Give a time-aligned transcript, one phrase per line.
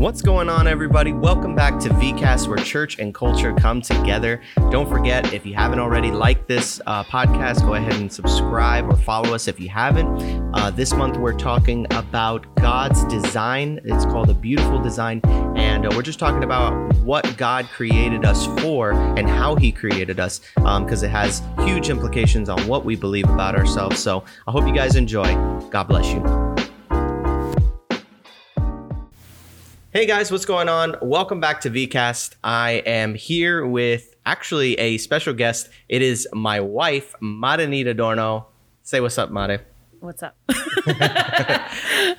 [0.00, 1.12] What's going on, everybody?
[1.12, 4.40] Welcome back to VCast, where church and culture come together.
[4.70, 8.96] Don't forget, if you haven't already liked this uh, podcast, go ahead and subscribe or
[8.96, 10.08] follow us if you haven't.
[10.54, 13.78] Uh, this month, we're talking about God's design.
[13.84, 15.20] It's called a beautiful design,
[15.54, 20.18] and uh, we're just talking about what God created us for and how He created
[20.18, 23.98] us, because it has huge implications on what we believe about ourselves.
[23.98, 25.34] So I hope you guys enjoy.
[25.68, 26.49] God bless you.
[29.92, 30.94] Hey guys, what's going on?
[31.02, 32.36] Welcome back to VCast.
[32.44, 35.68] I am here with actually a special guest.
[35.88, 38.44] It is my wife, Maranita Dorno.
[38.84, 39.66] Say what's up, Mare.
[40.00, 40.36] What's up?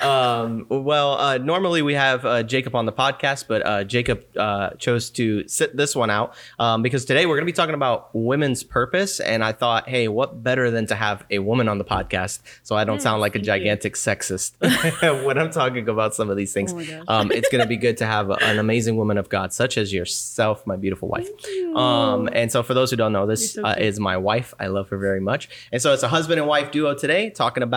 [0.01, 4.71] Um, well, uh, normally we have uh, Jacob on the podcast, but uh, Jacob uh,
[4.71, 8.09] chose to sit this one out um, because today we're going to be talking about
[8.13, 9.19] women's purpose.
[9.19, 12.75] And I thought, hey, what better than to have a woman on the podcast so
[12.75, 13.53] I don't Yes, sound like a thank you.
[13.53, 14.53] gigantic sexist
[15.25, 16.73] when I'm talking about some of these things.
[16.73, 19.77] Oh um, it's going to be good to have an amazing woman of God, such
[19.77, 21.27] as yourself, my beautiful wife.
[21.75, 24.53] Um, and so, for those who don't know, this so uh, is my wife.
[24.59, 25.49] I love her very much.
[25.71, 27.70] And so, it's a husband and wife duo today talking about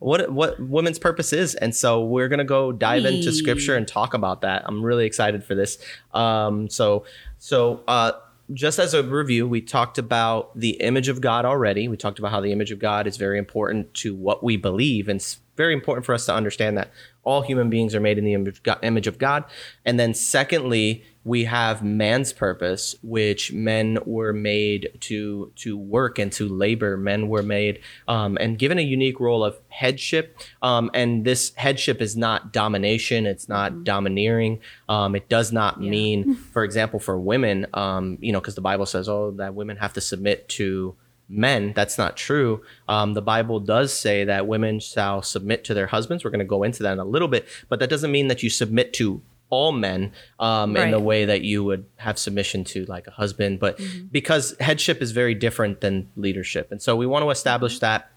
[0.00, 1.54] what what women's purpose is.
[1.54, 4.62] And so, we're gonna go dive into scripture and talk about that.
[4.66, 5.78] I'm really excited for this.
[6.12, 7.04] Um, so,
[7.38, 8.12] so uh,
[8.52, 11.86] just as a review, we talked about the image of God already.
[11.86, 15.08] We talked about how the image of God is very important to what we believe,
[15.08, 16.90] and it's very important for us to understand that
[17.22, 19.44] all human beings are made in the image of God- image of God.
[19.84, 26.32] And then, secondly, we have man's purpose, which men were made to to work and
[26.32, 26.96] to labor.
[26.96, 30.38] Men were made um, and given a unique role of headship.
[30.62, 33.26] Um, and this headship is not domination.
[33.26, 34.60] It's not domineering.
[34.88, 38.86] Um, it does not mean, for example, for women, um, you know, because the Bible
[38.86, 40.96] says, oh, that women have to submit to
[41.28, 41.72] men.
[41.74, 42.62] That's not true.
[42.88, 46.24] Um, the Bible does say that women shall submit to their husbands.
[46.24, 48.42] We're going to go into that in a little bit, but that doesn't mean that
[48.42, 52.84] you submit to all men um, in the way that you would have submission to
[52.86, 53.60] like a husband.
[53.60, 58.10] But because headship is very different than leadership, and so we want to establish that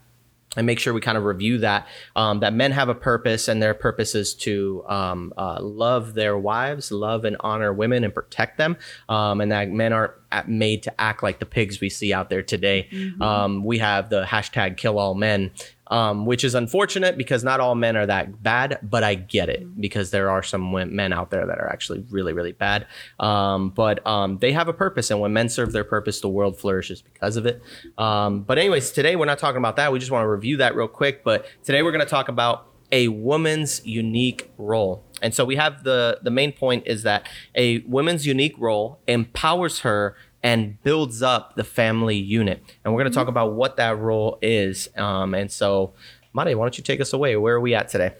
[0.56, 3.62] and make sure we kind of review that um, that men have a purpose and
[3.62, 8.58] their purpose is to um, uh, love their wives love and honor women and protect
[8.58, 8.78] them
[9.10, 10.14] um, and that men aren't
[10.48, 12.90] made to act like the pigs we see out there today.
[13.22, 15.52] Um, we have the hashtag kill all men
[15.94, 19.80] um, which is unfortunate because not all men are that bad but i get it
[19.80, 22.88] because there are some men out there that are actually really really bad.
[23.20, 26.58] Um, but um, they have a purpose and when men serve their purpose the world
[26.58, 27.62] flourishes because of it.
[27.98, 29.92] Um, but anyways today we're not talking about that.
[29.92, 32.68] We just want to review that real quick but today we're going to talk about
[32.92, 37.80] a woman's unique role and so we have the the main point is that a
[37.80, 43.16] woman's unique role empowers her and builds up the family unit and we're going to
[43.18, 45.94] talk about what that role is um, and so
[46.34, 48.12] Mari, why don't you take us away where are we at today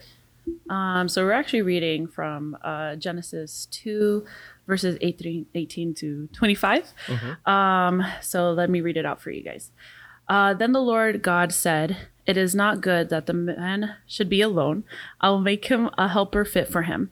[0.70, 4.26] Um, so we're actually reading from uh, Genesis 2,
[4.68, 6.94] verses 18, 18 to 25.
[7.46, 9.72] Um, so let me read it out for you guys.
[10.28, 14.42] Uh, then the Lord God said, It is not good that the man should be
[14.42, 14.84] alone.
[15.20, 17.12] I will make him a helper fit for him.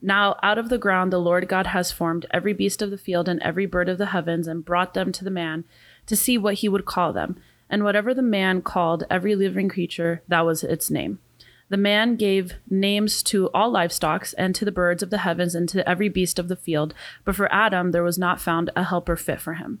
[0.00, 3.28] Now, out of the ground, the Lord God has formed every beast of the field
[3.28, 5.64] and every bird of the heavens and brought them to the man
[6.06, 7.36] to see what he would call them.
[7.70, 11.20] And whatever the man called every living creature, that was its name.
[11.72, 15.66] The man gave names to all livestock and to the birds of the heavens and
[15.70, 16.92] to every beast of the field.
[17.24, 19.80] But for Adam there was not found a helper fit for him.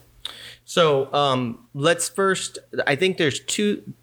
[0.65, 2.59] So um, let's first.
[2.87, 3.93] I think there's two.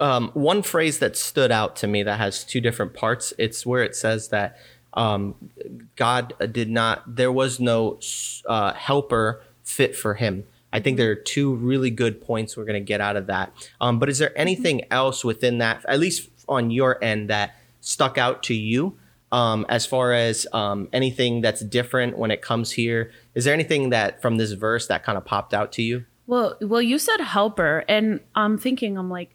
[0.00, 3.32] Um, one phrase that stood out to me that has two different parts.
[3.36, 4.56] It's where it says that
[4.94, 5.34] um,
[5.96, 7.16] God did not.
[7.16, 7.98] There was no
[8.46, 10.44] uh, helper fit for him.
[10.72, 13.52] I think there are two really good points we're going to get out of that.
[13.80, 18.18] Um, but is there anything else within that, at least on your end, that stuck
[18.18, 18.98] out to you?
[19.30, 23.90] Um, as far as um, anything that's different when it comes here, is there anything
[23.90, 26.06] that from this verse that kind of popped out to you?
[26.26, 29.34] Well, well, you said helper, and I'm thinking, I'm like,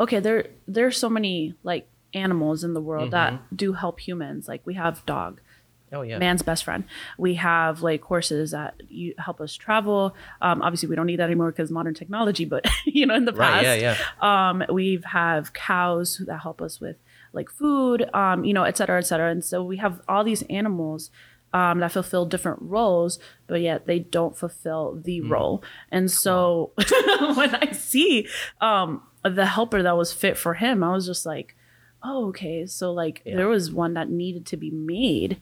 [0.00, 4.48] okay, there there's so many like animals in the world that do help humans.
[4.48, 5.40] Like we have dog,
[5.92, 6.18] Oh yeah.
[6.18, 6.84] man's best friend.
[7.18, 10.14] We have like horses that you help us travel.
[10.40, 12.44] Um, obviously, we don't need that anymore because modern technology.
[12.46, 13.62] But you know, in the Right.
[13.64, 13.96] past, Yeah.
[14.22, 14.48] Yeah.
[14.50, 16.96] um, we have cows that help us with
[17.34, 19.30] like food, um, you know, et cetera, et cetera.
[19.30, 21.10] And so we have all these animals
[21.52, 25.30] um, that fulfill different roles, but yet they don't fulfill the Hmm.
[25.30, 25.64] role.
[25.90, 26.72] And so
[27.36, 28.26] when I see
[28.60, 31.54] um, the helper that was fit for him, I was just like,
[32.02, 32.66] oh, okay.
[32.66, 33.36] So like Yeah.
[33.36, 35.40] there was one that needed to be made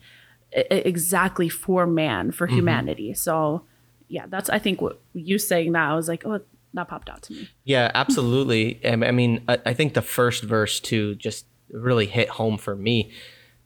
[0.55, 2.57] e- exactly for man, for Mm-hmm.
[2.57, 3.13] humanity.
[3.13, 3.65] So
[4.07, 6.41] yeah, that's I think what you saying that I was like, oh,
[6.75, 7.49] that popped out to me.
[7.63, 8.79] Yeah, absolutely.
[8.85, 12.75] I I mean, I I think the first verse too just really hit home for
[12.75, 13.11] me.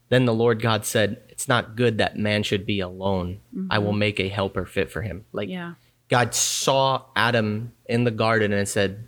[0.09, 3.39] Then the Lord God said, "It's not good that man should be alone.
[3.69, 5.73] I will make a helper fit for him." Like Yeah.
[6.09, 9.05] God saw Adam in the garden and said,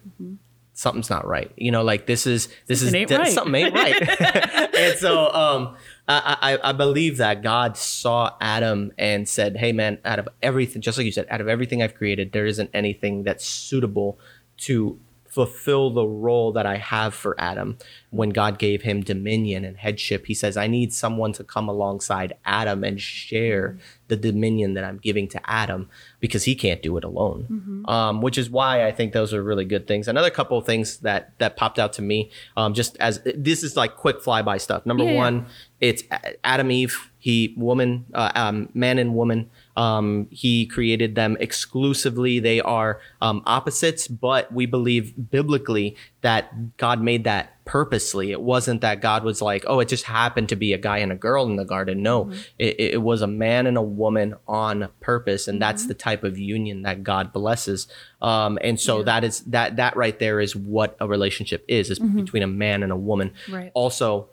[0.74, 3.32] "Something's not right." You know, like this is this is Something ain't de- right.
[3.32, 4.20] something ain't right.
[4.78, 5.76] and so, um,
[6.10, 10.82] I, I I believe that God saw Adam and said, "Hey, man, out of everything,
[10.82, 14.20] just like you said, out of everything I've created, there isn't anything that's suitable
[14.68, 15.00] to."
[15.30, 17.78] Fulfill the role that I have for Adam.
[18.10, 22.34] When God gave him dominion and headship, he says, I need someone to come alongside
[22.46, 23.78] Adam and share
[24.08, 25.88] the dominion that I'm giving to Adam
[26.20, 27.86] because he can't do it alone.
[27.88, 30.08] Um, which is why I think those are really good things.
[30.08, 33.78] Another couple of things that that popped out to me, um, just as this is
[33.78, 34.86] like quick flyby stuff.
[34.86, 35.16] Number yeah.
[35.16, 35.46] one,
[35.80, 36.04] it's
[36.44, 39.50] Adam Eve, he woman, uh, um, man and woman.
[39.76, 42.40] Um, he created them exclusively.
[42.40, 48.32] They are um, opposites, but we believe biblically that God made that purposely.
[48.32, 51.12] It wasn't that God was like, oh, it just happened to be a guy and
[51.12, 52.02] a girl in the garden.
[52.02, 56.24] No, it, it was a man and a woman on purpose, and that's the type
[56.24, 57.88] of union that God blesses.
[58.22, 62.00] Um, and so that is that that right there is what a relationship is: is
[62.00, 63.34] between a man and a woman.
[63.50, 63.72] Right.
[63.74, 64.30] Also,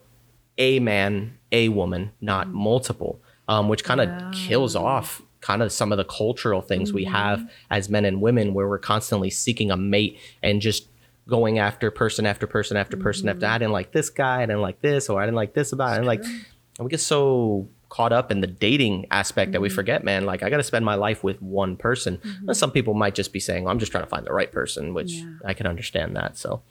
[0.59, 2.53] a man, a woman, not mm.
[2.53, 4.31] multiple, um, which kind of oh.
[4.33, 7.15] kills off kind of some of the cultural things we mm-hmm.
[7.15, 10.89] have as men and women, where we're constantly seeking a mate and just
[11.29, 13.55] going after person after person after person after mm-hmm.
[13.55, 15.95] I didn't like this guy, I didn't like this, or I didn't like this about
[15.95, 15.99] it.
[15.99, 19.75] And like, and we get so caught up in the dating aspect that we mm-hmm.
[19.75, 22.21] forget, man, like I got to spend my life with one person.
[22.47, 24.51] And some people might just be saying, well, I'm just trying to find the right
[24.51, 25.31] person, which Yeah.
[25.45, 26.37] I can understand that.
[26.37, 26.63] So,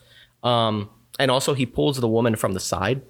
[0.43, 3.01] um, and also he pulls the woman from the side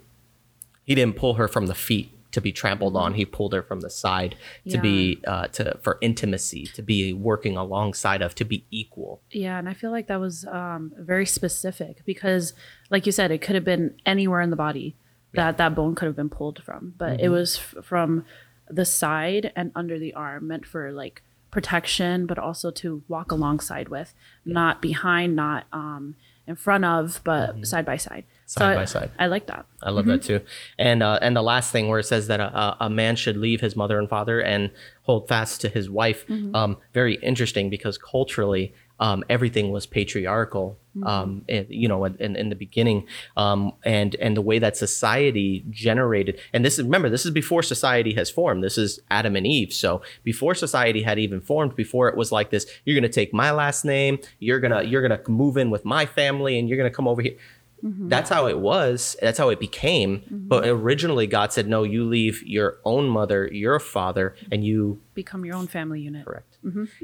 [0.85, 3.13] he didn't pull her from the feet to be trampled on.
[3.13, 4.35] He pulled her from the side
[4.69, 9.21] to be uh, to for intimacy, to be working alongside of, to be equal.
[9.31, 12.53] Yeah, and I feel like that was um, very specific because,
[12.89, 14.95] like you said, it could have been anywhere in the body
[15.33, 18.25] that that bone could have been pulled from, but it was f- from
[18.69, 21.21] the side and under the arm, meant for like
[21.51, 26.15] protection, but also to walk alongside with, not behind, not um,
[26.47, 28.25] in front of, but side by side.
[28.47, 29.11] Side I- by side.
[29.17, 29.65] I like that.
[29.81, 30.41] I love that too.
[30.79, 33.61] And uh, and the last thing where it says that a, a- man should leave
[33.61, 34.71] his mother and father and
[35.03, 36.25] hold fast to his wife.
[36.55, 40.77] Um, very interesting because culturally, um, everything was patriarchal.
[41.03, 43.05] Um, and, you know, in, in the beginning,
[43.35, 47.63] um, and and the way that society generated, and this is remember this is before
[47.63, 48.63] society has formed.
[48.63, 49.73] This is Adam and Eve.
[49.73, 53.51] So before society had even formed, before it was like this, you're gonna take my
[53.51, 57.09] last name, you're gonna you're gonna move in with my family, and you're gonna come
[57.09, 57.35] over here
[57.85, 58.09] Mm-hmm.
[58.09, 59.15] that's how it was.
[59.21, 60.19] That's how it became.
[60.21, 60.47] Mm-hmm.
[60.47, 65.45] But originally god said no you leave your own mother your father and you Become
[65.45, 66.25] your own family unit.
[66.25, 66.54] correct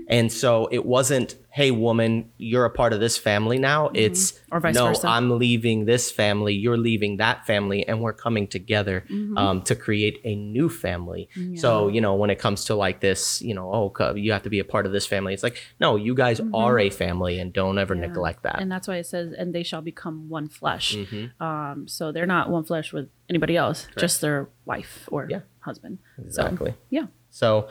[0.08, 4.60] and so it wasn't hey woman you're a part of this family now it's Or
[4.60, 5.08] vice no versa.
[5.08, 9.04] i'm leaving this family you're leaving that family and we're coming together
[9.38, 13.42] um, to create a new family so you know when it comes to like this
[13.42, 15.96] you know oh you have to be a part of this family it's like no
[15.96, 19.34] you guys are a family and don't ever neglect that And that's why it says,
[19.34, 20.96] and they shall become one flesh.
[20.96, 21.44] Mm-hmm.
[21.44, 25.42] Um, so they're not one flesh with anybody else, just their wife or Yeah.
[25.62, 26.00] husband.
[26.24, 27.06] exactly So, yeah.
[27.30, 27.68] So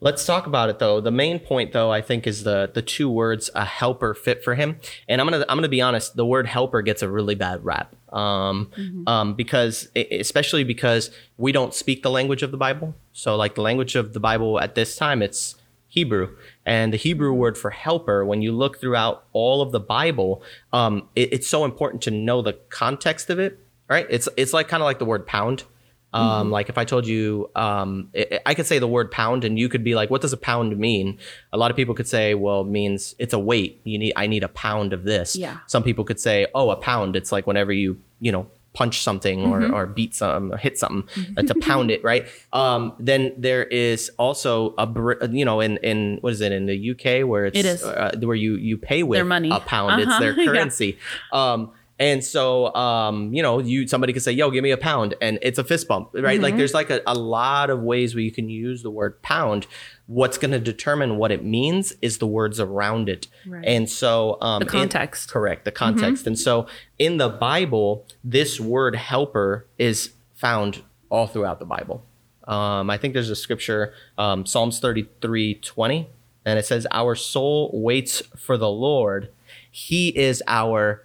[0.00, 1.00] let's talk about it though.
[1.00, 4.54] The main point though, I think, is the the two words a helper fit for
[4.54, 4.78] him.
[5.08, 7.94] And I'm gonna I'm gonna be honest, the word helper gets a really bad rap.
[8.12, 12.94] Um, um, because especially because we don't speak the language of the Bible.
[13.12, 15.54] So like the language of the Bible at this time, it's
[15.88, 16.36] Hebrew.
[16.66, 20.42] And the Hebrew word for helper, when you look throughout all of the Bible,
[20.72, 23.58] um, it- it's so important to know the context of it.
[23.88, 24.06] Right?
[24.08, 25.64] It's it's like kind of like the word pound.
[26.12, 29.58] Um, Like if I told you, um, I, I could say the word pound, and
[29.58, 31.18] you could be like, "What does a pound mean?"
[31.52, 33.80] A lot of people could say, "Well, it means it's a weight.
[33.84, 35.58] You need, I need a pound of this." Yeah.
[35.68, 37.14] Some people could say, "Oh, a pound.
[37.16, 41.02] It's like whenever you, you know." punch something or, or beat some or hit something
[41.36, 44.86] uh, to pound it right um, then there is also a
[45.32, 47.82] you know in in what is it in the uk where it's It is.
[47.82, 49.50] uh, where you you pay with Their money.
[49.50, 50.20] a pound it's Uh-huh.
[50.20, 50.44] their Yeah.
[50.46, 50.98] currency
[51.32, 55.14] um, And so, um, you know, you somebody could say, "Yo, give me a pound,"
[55.20, 56.24] and it's a fist bump, right?
[56.34, 56.42] Mm-hmm.
[56.42, 59.66] Like, there's like a, a lot of ways where you can use the word pound.
[60.06, 63.64] What's going to determine what it means is the words around it, Right.
[63.66, 65.28] and so um, The context.
[65.28, 65.32] Mm-hmm.
[65.38, 66.26] correct, the context.
[66.26, 66.66] And so,
[66.98, 72.02] in the Bible, this word "helper" is found all throughout the Bible.
[72.48, 76.08] Um, I think there's a scripture, um, Psalms 33 20,
[76.46, 79.28] and it says, Our soul waits for the Lord.
[79.70, 81.04] He is our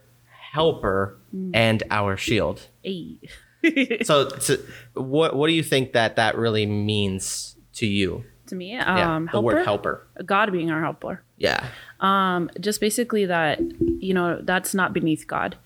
[0.55, 1.51] helper Mm.
[1.53, 2.67] and our shield.
[2.83, 3.17] Hey.
[4.03, 4.59] So, to,
[4.93, 8.24] what, what do you think that that really means to you?
[8.47, 10.07] to me, Yeah, um, the helper, word helper.
[10.25, 11.24] God being our helper.
[11.38, 11.65] Yeah.
[12.00, 13.59] Um, just basically that
[14.00, 15.57] you know that's not beneath God.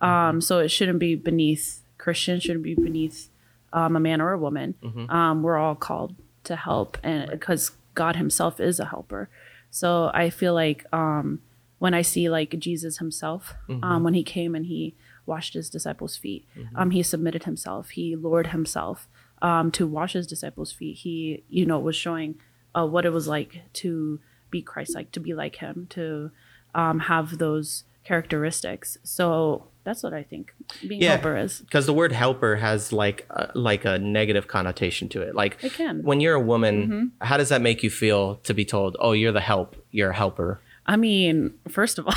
[0.00, 2.38] Um, so it shouldn't be beneath Christian.
[2.40, 3.28] Shouldn't be beneath
[3.72, 4.74] um, a man or a woman.
[5.10, 6.14] Um, we're all called
[6.44, 9.28] to help, and because God Himself is a helper.
[9.70, 11.40] So I feel like um,
[11.78, 14.94] when I see like Jesus Himself, um, when He came and He
[15.26, 17.90] washed His disciples' feet, um, He submitted Himself.
[17.90, 19.08] He lowered Himself
[19.42, 20.98] um, to wash His disciples' feet.
[20.98, 22.36] He, you know, was showing
[22.74, 24.20] uh, what it was like to
[24.50, 26.30] be Christ-like, to be like Him, to
[26.74, 28.98] um, have those characteristics.
[29.02, 30.52] So that's what I think
[30.86, 31.10] being Yeah.
[31.16, 31.60] helper is.
[31.60, 35.34] Because the word helper has like a, like a negative connotation to it.
[35.34, 36.02] Like It can.
[36.02, 39.32] when you're a woman, how does that make you feel to be told, "Oh, you're
[39.32, 40.60] the help, you're a helper"?
[40.88, 42.14] I mean, first of all,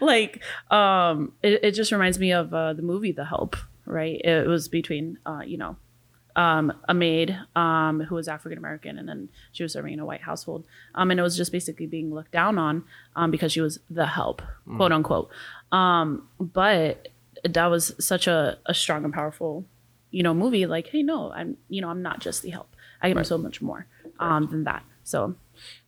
[0.06, 4.20] like, um, it, it just reminds me of uh, the movie The Help, right?
[4.22, 5.76] It was between, uh, you know,
[6.36, 10.04] um, a maid um, who was African American, and then she was serving in a
[10.04, 12.84] white household, um, and it was just basically being looked down on
[13.16, 14.42] um, because she was the help,
[14.76, 15.30] quote unquote.
[15.72, 17.08] Um, but
[17.44, 19.64] that was such a, a strong and powerful,
[20.10, 20.66] you know, movie.
[20.66, 22.74] Like, hey, no, I'm, you know, I'm not just the help.
[23.02, 23.86] I am so much more
[24.18, 24.84] um, than that.
[25.04, 25.34] So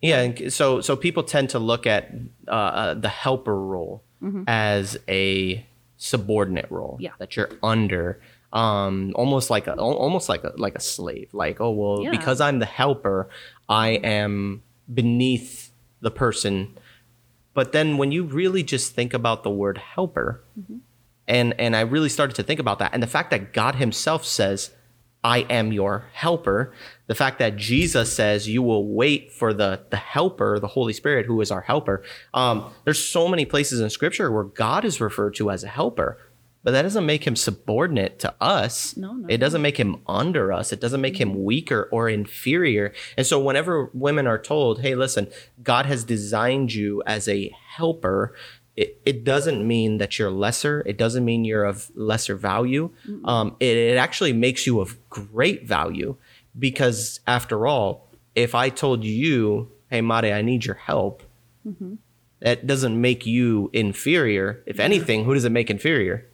[0.03, 2.11] Yeah, and so so people tend to look at
[2.49, 4.03] uh, uh, the helper role
[4.47, 5.67] as a
[5.97, 6.97] subordinate role.
[7.01, 7.11] Yeah.
[7.19, 8.21] that you're under,
[8.53, 11.29] um, almost like a almost like a like a slave.
[11.33, 12.11] Like, oh well, Yeah.
[12.11, 13.29] because I'm the helper,
[13.69, 14.63] I am
[14.93, 16.77] beneath the person.
[17.55, 20.43] But then when you really just think about the word helper,
[21.29, 24.25] and and I really started to think about that, and the fact that God Himself
[24.25, 24.71] says,
[25.25, 26.73] "I am your helper,"
[27.07, 31.27] the fact that Jesus says, "You will wait for the the helper, the Holy Spirit,
[31.27, 32.03] who is our helper."
[32.35, 36.19] Um, there's so many places in Scripture where God is referred to as a helper,
[36.63, 38.97] but that doesn't make him subordinate to us.
[38.97, 40.73] No, no, it doesn't make him under us.
[40.73, 42.93] It doesn't make him weaker or inferior.
[43.17, 45.29] And so, whenever women are told, "Hey, listen,
[45.63, 48.35] God has designed you as a helper,"
[48.77, 50.83] it, it doesn't mean that you're lesser.
[50.87, 52.91] It doesn't mean you're of lesser value.
[53.25, 56.17] Um, it, it actually makes you of great value
[56.59, 61.23] because, after all, if I told you, "Hey, Mare, I need your help,"
[62.41, 64.63] that doesn't make you inferior.
[64.67, 66.27] If anything, who does it make inferior?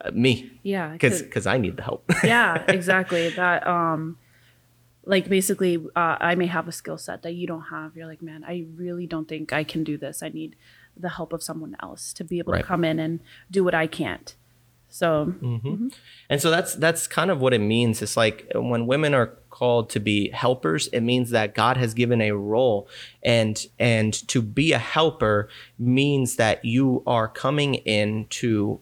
[0.00, 2.04] Uh, me, yeah, because 'cause- because I need the help.
[2.24, 4.18] yeah exactly that um
[5.04, 8.20] like basically uh, i may have a skill set that you don't have you're like
[8.22, 10.56] man i really don't think i can do this i need
[10.96, 12.62] the help of someone else to be able Right.
[12.62, 14.34] to come in and do what i can't
[14.88, 15.56] so mm-hmm.
[15.56, 15.88] Mm-hmm.
[16.30, 18.00] And so that's that's kind of what it means.
[18.00, 22.20] It's like when women are called to be helpers, it means that God has given
[22.20, 22.88] a role
[23.22, 25.48] and and to be a helper
[25.78, 28.80] means that you are coming in to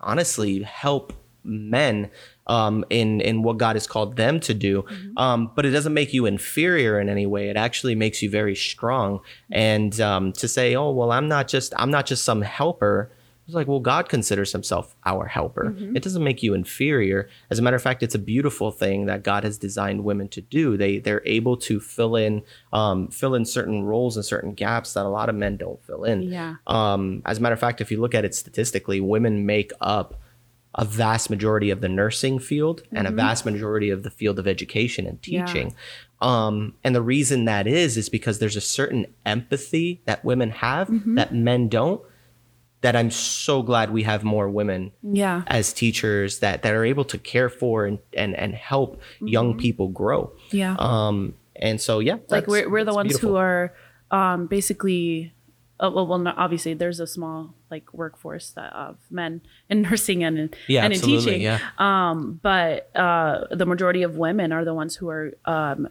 [0.00, 1.12] honestly help
[1.42, 2.10] men
[2.48, 4.84] um, in in what God has called them to do.
[5.16, 7.48] Um, but it doesn't make you inferior in any way.
[7.48, 9.20] It actually makes you very strong.
[9.50, 13.10] And um, to say, oh well, I'm not just I'm not just some helper.
[13.46, 15.74] It's like, well, God considers himself our helper.
[15.96, 17.30] It doesn't make you inferior.
[17.48, 20.42] As a matter of fact, it's a beautiful thing that God has designed women to
[20.42, 20.76] do.
[20.76, 22.42] They they're able to fill in
[22.74, 26.04] um, fill in certain roles and certain gaps that a lot of men don't fill
[26.04, 26.24] in.
[26.24, 26.56] Yeah.
[26.66, 30.20] Um, as a matter of fact, if you look at it statistically, women make up
[30.74, 34.46] a vast majority of the nursing field and a vast majority of the field of
[34.46, 35.44] education and Yeah.
[35.46, 35.74] teaching.
[36.20, 40.88] Um, and the reason that is is because there's a certain empathy that women have
[41.16, 42.02] that men don't.
[42.82, 47.04] That I'm so glad we have more women yeah as teachers that that are able
[47.06, 50.32] to care for and and, and help young people grow.
[50.52, 53.30] yeah Um, and so yeah, like we're, we're the ones beautiful.
[53.30, 53.74] who are
[54.12, 55.32] um basically
[55.80, 60.38] uh, well, well, obviously there's a small like workforce that of men in nursing and
[60.38, 61.40] in, Yeah, and in teaching.
[61.42, 61.58] yeah.
[61.78, 65.88] Um, but uh, the majority of women are the ones who are um,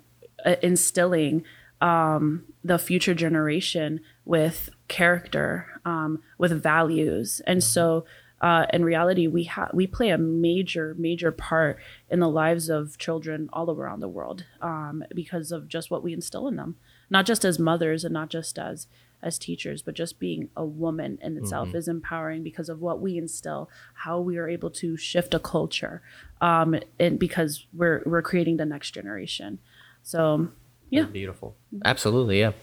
[0.62, 1.44] instilling
[1.82, 8.06] um, the future generation with character, um, with values, and so.
[8.40, 12.96] Uh, in reality, we have we play a major, major part in the lives of
[13.00, 16.76] children all around the world um, because of just what we instill in them,
[17.10, 18.86] not just as mothers and not just as
[19.22, 23.18] as teachers, but just being a woman in itself is empowering because of what we
[23.18, 26.02] instill, how we are able to shift a culture,
[26.42, 29.60] um, and because we're we're creating the next generation.
[30.04, 30.50] So
[30.90, 31.56] yeah, Beautiful.
[31.84, 32.54] Absolutely, yeah.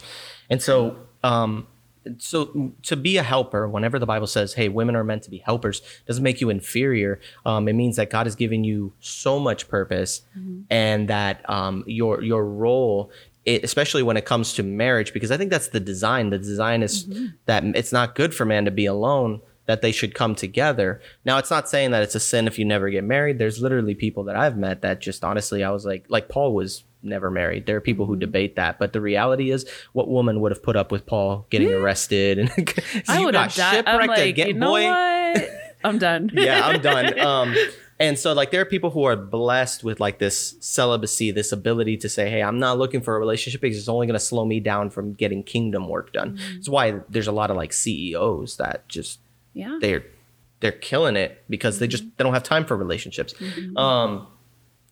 [0.49, 1.67] And so, um,
[2.19, 5.39] so to be a helper, whenever the Bible says, "Hey, women are meant to be
[5.39, 7.21] helpers," doesn't make you inferior.
[7.45, 10.23] Um, it means that God has given you so much purpose,
[10.71, 13.11] and that um, your your role,
[13.45, 16.31] it, especially when it comes to marriage, because I think that's the design.
[16.31, 17.07] The design is
[17.47, 19.41] that it's not good for man to be alone.
[19.67, 21.01] That they should come together.
[21.25, 23.39] Now, it's not saying that it's a sin if you never get married.
[23.39, 26.85] There's literally people that I've met that just honestly, I was like, like Paul was
[27.03, 27.65] never married.
[27.65, 30.77] There are people who debate that, but the reality is, what woman would have put
[30.77, 32.51] up with Paul getting arrested and
[33.09, 33.85] I you would got have died.
[33.87, 34.85] I'm shipwrecked like, again, you know boy?
[34.87, 35.49] what?
[35.85, 36.31] I'm done.
[36.35, 37.19] yeah, I'm done.
[37.25, 37.55] Um,
[38.05, 41.97] and so like there are people who are blessed with like this celibacy, this ability
[41.99, 44.45] to say, "Hey, I'm not looking for a relationship because it's only going to slow
[44.45, 48.59] me down from getting kingdom work done." That's why there's a lot of like CEOs
[48.59, 49.21] that just
[49.55, 49.79] yeah.
[49.81, 50.05] they're
[50.61, 53.35] they're killing it because they just they don't have time for relationships.
[53.77, 54.27] Um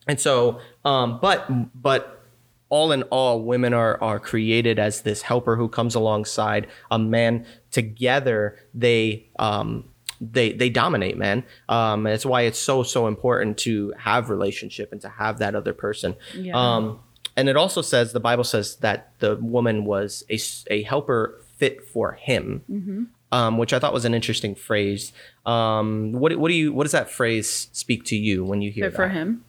[0.08, 1.46] and so um but
[1.80, 2.24] but
[2.70, 7.44] all in all women are are created as this helper who comes alongside a man.
[7.70, 9.91] Together they um
[10.30, 15.00] they they dominate man um that's why it's so so important to have relationship and
[15.00, 16.54] to have that other person Yeah.
[16.56, 17.00] um
[17.36, 20.38] and it also says the bible says that the woman was a
[20.72, 25.10] a helper fit for him um, which I thought was an interesting phrase.
[25.46, 28.90] Um, what what do you what does that phrase speak to you when you hear
[28.90, 29.42] fit for him.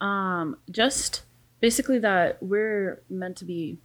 [0.00, 1.22] Um, just
[1.60, 3.78] basically that we're meant to be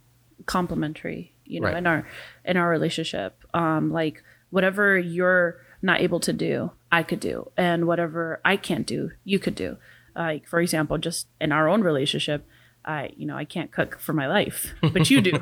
[0.46, 1.76] complementary, you know, Right.
[1.78, 2.06] in our
[2.44, 3.42] in our relationship.
[3.52, 8.86] Um, like whatever you're not able to do, I could do, and whatever I can't
[8.86, 9.76] do, you could do.
[10.14, 12.46] Like for example, just in our own relationship,
[12.84, 15.32] I you know I can't cook for my life, but you do.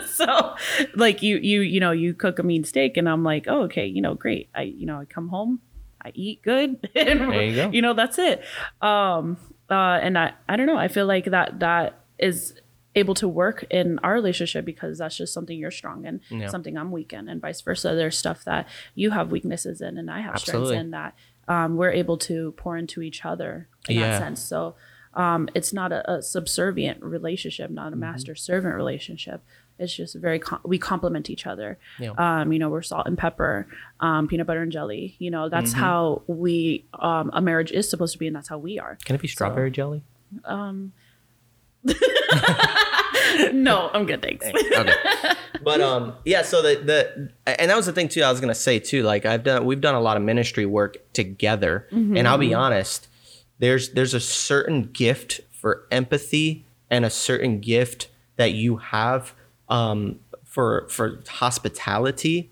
[0.06, 0.54] so
[0.94, 3.86] like you you you know you cook a mean steak, and I'm like, oh okay,
[3.86, 4.48] you know great.
[4.54, 5.60] I you know I come home.
[6.04, 6.88] I eat good.
[6.94, 7.70] and, There you go.
[7.70, 8.42] You know, that's it.
[8.80, 9.36] Um,
[9.70, 10.78] uh, and I, I don't know.
[10.78, 12.54] I feel like that that is
[12.98, 16.48] able to work in our relationship because that's just something you're strong in, Yeah.
[16.48, 17.94] something I'm weak in, and vice versa.
[17.94, 20.68] There's stuff that you have weaknesses in, and I have Absolutely.
[20.68, 21.14] strengths in that
[21.48, 24.10] um, we're able to pour into each other in Yeah.
[24.10, 24.40] that sense.
[24.42, 24.74] So
[25.14, 28.00] um, it's not a, a subservient relationship, not a Mm-hmm.
[28.00, 29.42] master servant relationship.
[29.78, 31.78] It's just very com- we complement each other.
[31.98, 32.10] Yeah.
[32.18, 33.66] Um, you know, we're salt and pepper,
[34.00, 35.14] um, peanut butter and jelly.
[35.18, 35.80] You know, that's Mm-hmm.
[35.80, 38.98] how we um, a marriage is supposed to be, and that's how we are.
[39.04, 40.02] Can it be strawberry jelly?
[43.52, 44.46] no, I'm good, thanks.
[44.46, 44.94] okay.
[45.62, 46.42] But um, yeah.
[46.42, 48.22] So the the and that was the thing too.
[48.22, 49.02] I was gonna say too.
[49.02, 53.08] Like I've done, we've done a lot of ministry work together, and I'll be honest.
[53.58, 59.34] There's there's a certain gift for empathy and a certain gift that you have
[59.68, 62.50] um for for hospitality,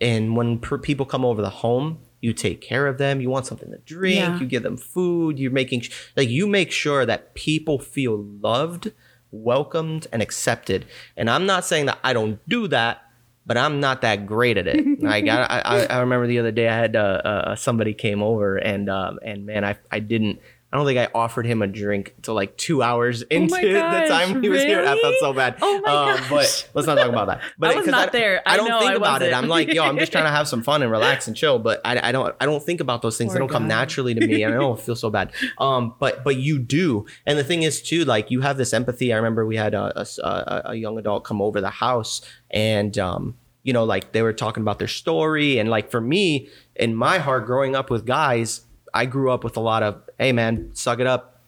[0.00, 1.98] and when per- people come over the home.
[2.24, 3.20] You take care of them.
[3.20, 4.16] You want something to drink.
[4.16, 4.38] Yeah.
[4.38, 5.38] You give them food.
[5.38, 5.82] You're making
[6.16, 8.92] like you make sure that people feel loved,
[9.30, 10.86] welcomed, and accepted.
[11.18, 13.02] And I'm not saying that I don't do that,
[13.44, 15.00] but I'm not that great at it.
[15.02, 18.56] like I, I, I remember the other day I had uh, uh, somebody came over
[18.56, 20.40] and um, and man, I, I didn't.
[20.74, 24.08] I don't think I offered him a drink till like two hours into my the
[24.08, 24.80] time he was here.
[24.80, 25.54] I felt so bad.
[25.62, 26.28] Oh my um, gosh.
[26.28, 27.42] But let's not talk about that.
[27.56, 28.42] But I was not there.
[28.44, 29.26] I I don't know think I about it.
[29.26, 29.44] wasn't.
[29.44, 31.60] I'm like, yo, I'm just trying to have some fun and relax and chill.
[31.60, 33.32] But I, I don't I don't think about those things.
[33.32, 34.42] they don't come naturally to me.
[34.42, 35.30] and I don't feel so bad.
[35.58, 37.06] Um, but but you do.
[37.24, 39.12] And the thing is too, like you have this empathy.
[39.12, 42.98] I remember we had a, a, a- a young adult come over the house and
[42.98, 45.60] um, you know, like they were talking about their story.
[45.60, 48.62] And like for me, in my heart, growing up with guys,
[48.94, 51.40] I grew up with a lot of, hey man, suck it up.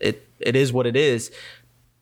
[0.00, 1.30] It it is what it is.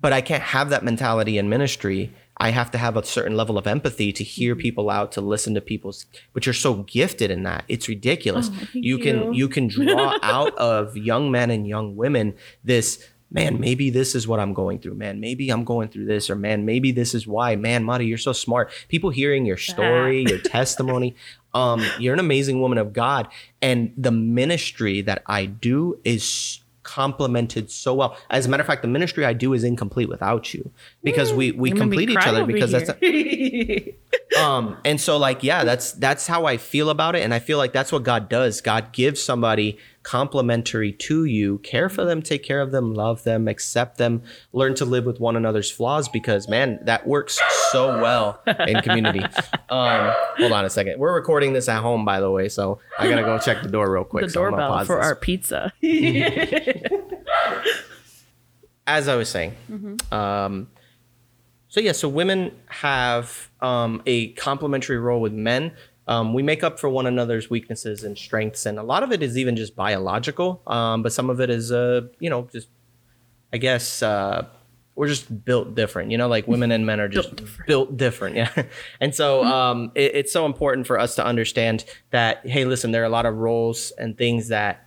[0.00, 2.12] But I can't have that mentality in ministry.
[2.36, 4.60] I have to have a certain level of empathy to hear mm-hmm.
[4.60, 6.06] people out, to listen to people's.
[6.32, 8.50] But you're so gifted in that; it's ridiculous.
[8.52, 9.32] Oh, thank you can you.
[9.32, 14.26] you can draw out of young men and young women this man maybe this is
[14.26, 14.94] what i'm going through.
[14.94, 17.56] Man maybe i'm going through this or man maybe this is why.
[17.56, 18.70] Man Mari, you're so smart.
[18.88, 21.14] People hearing your story your testimony
[21.52, 23.28] um you're an amazing woman of god.
[23.60, 28.16] And the ministry that i do is complemented so well.
[28.30, 30.70] As a matter of fact the ministry i do is incomplete without you
[31.02, 33.94] because we we made me complete each other because that's here.
[34.38, 37.22] um and so like yeah that's that's how i feel about it.
[37.22, 38.60] And i feel like that's what god does.
[38.60, 43.48] God gives somebody complementary to you care for them take care of them love them
[43.48, 47.40] accept them learn to live with one another's flaws because man that works
[47.72, 49.20] so well in community
[49.70, 53.08] um hold on a second we're recording this at home by the way so i
[53.08, 55.06] gotta go check the door real quick the so doorbell for this.
[55.06, 55.72] our pizza.
[58.86, 60.14] as I was saying, Mm-hmm.
[60.14, 60.68] um,
[61.68, 65.72] so yeah, so women have um, a complementary role with men.
[66.06, 69.22] Um, we make up for one another's weaknesses and strengths, and a lot of it
[69.22, 70.62] is even just biological.
[70.66, 72.68] Um, but some of it is, uh, you know, just
[73.52, 74.46] I guess uh,
[74.94, 76.10] we're just built different.
[76.10, 77.68] You know, like women and men are just built different.
[77.68, 78.64] Built different yeah,
[79.00, 82.46] and so um, it, it's so important for us to understand that.
[82.46, 84.86] Hey, listen, there are a lot of roles and things that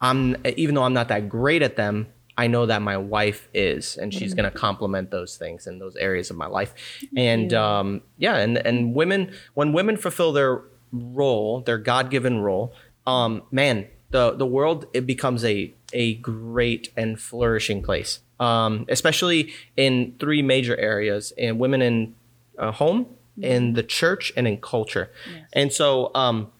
[0.00, 2.08] I'm, even though I'm not that great at them,
[2.40, 4.40] I know that my wife is, and she's mm-hmm.
[4.40, 6.72] going to complement those things in those areas of my life.
[7.14, 7.78] And yeah.
[7.78, 12.72] Um, yeah, and and women, when women fulfill their role, their God given role,
[13.06, 18.20] um, man, the the world it becomes a a great and flourishing place.
[18.38, 22.14] Um, especially in three major areas: in women in
[22.58, 23.44] uh, home, mm-hmm.
[23.44, 25.12] in the church, and in culture.
[25.30, 25.44] Yes.
[25.52, 26.50] And so, um,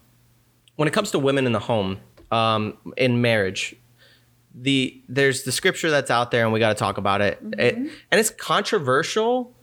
[0.77, 3.77] when it comes to women in the home, um, in marriage,
[4.55, 7.43] the there's the scripture that's out there and we got to talk about it.
[7.43, 7.61] Mm-hmm.
[7.61, 7.75] it.
[7.75, 9.55] and it's controversial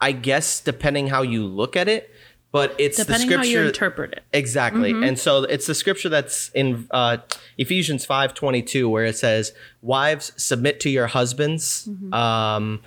[0.00, 2.10] i guess depending how you look at it
[2.52, 5.04] but it's depending the scripture how you interpret it exactly mm-hmm.
[5.04, 7.18] and so it's the scripture that's in uh,
[7.56, 12.12] ephesians 5 22 where it says wives submit to your husbands mm-hmm.
[12.12, 12.80] um,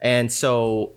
[0.00, 0.92] and so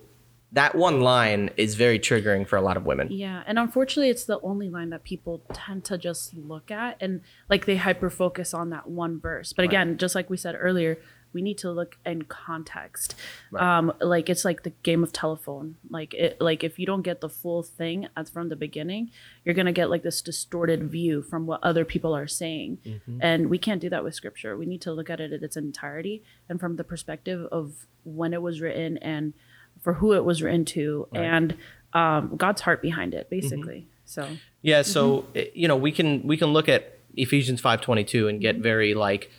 [0.52, 3.08] that one line is very triggering for a lot of women.
[3.10, 7.20] Yeah, and unfortunately, it's the only line that people tend to just look at and
[7.48, 9.52] like they hyper focus on that one verse.
[9.52, 9.96] But again, right.
[9.96, 10.98] just like we said earlier,
[11.32, 13.14] we need to look in context.
[13.52, 13.78] Right.
[13.78, 15.76] Um, like it's like the game of telephone.
[15.88, 19.10] Like it, like if you don't get the full thing as from the beginning,
[19.44, 23.18] you're gonna get like this distorted view from what other people are saying, mm-hmm.
[23.20, 24.56] and we can't do that with scripture.
[24.56, 28.32] We need to look at it in its entirety and from the perspective of when
[28.32, 29.34] it was written and
[29.80, 31.22] for who it was written to right.
[31.22, 31.56] and
[31.92, 33.80] um, God's heart behind it, basically.
[33.80, 33.86] Mm-hmm.
[34.04, 34.28] So
[34.62, 35.48] yeah, so mm-hmm.
[35.54, 38.62] you know we can we can look at Ephesians five twenty two and get mm-hmm.
[38.62, 39.30] very like,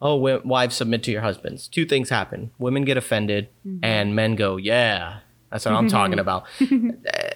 [0.00, 1.68] oh, wives submit to your husbands.
[1.68, 3.84] Two things happen: women get offended, mm-hmm.
[3.84, 6.46] and men go, yeah, that's what I'm talking about.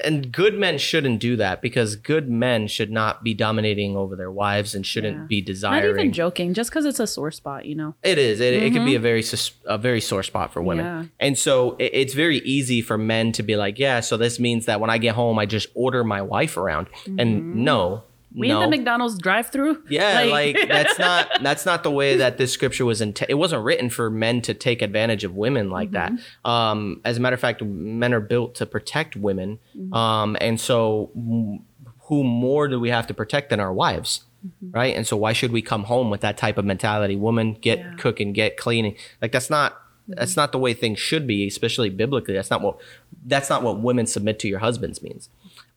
[0.04, 4.30] and good men shouldn't do that because good men should not be dominating over their
[4.30, 5.26] wives and shouldn't yeah.
[5.26, 5.82] be desiring.
[5.82, 7.94] Not even joking, just because it's a sore spot, you know.
[8.02, 8.40] It is.
[8.40, 8.66] It, mm-hmm.
[8.66, 9.24] it can be a very
[9.66, 11.04] a very sore spot for women, yeah.
[11.18, 14.00] and so it, it's very easy for men to be like, yeah.
[14.00, 17.18] So this means that when I get home, I just order my wife around, mm-hmm.
[17.18, 18.62] and no, we no.
[18.62, 19.84] in the McDonald's drive-through.
[19.88, 23.32] Yeah, like, like that's not that's not the way that this scripture was intended.
[23.32, 26.16] It wasn't written for men to take advantage of women like mm-hmm.
[26.16, 26.48] that.
[26.48, 29.94] Um, as a matter of fact, men are built to protect women, mm-hmm.
[29.94, 34.24] um, and so who more do we have to protect than our wives?
[34.44, 34.76] Mm-hmm.
[34.76, 37.16] Right, and so why should we come home with that type of mentality?
[37.16, 37.94] Woman, get yeah.
[37.94, 38.96] cooking, get cleaning.
[39.22, 40.40] Like that's not that's mm-hmm.
[40.40, 42.34] not the way things should be, especially biblically.
[42.34, 42.78] That's not what
[43.24, 45.30] that's not what women submit to your husbands means.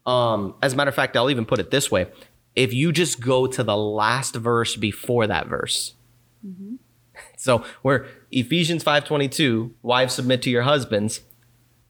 [0.06, 2.08] Um, as a matter of fact, I'll even put it this way:
[2.58, 5.94] if you just go to the last verse before that verse.
[6.46, 6.76] Mm-hmm.
[7.38, 11.22] So we're Ephesians 5:22, wives submit to your husbands.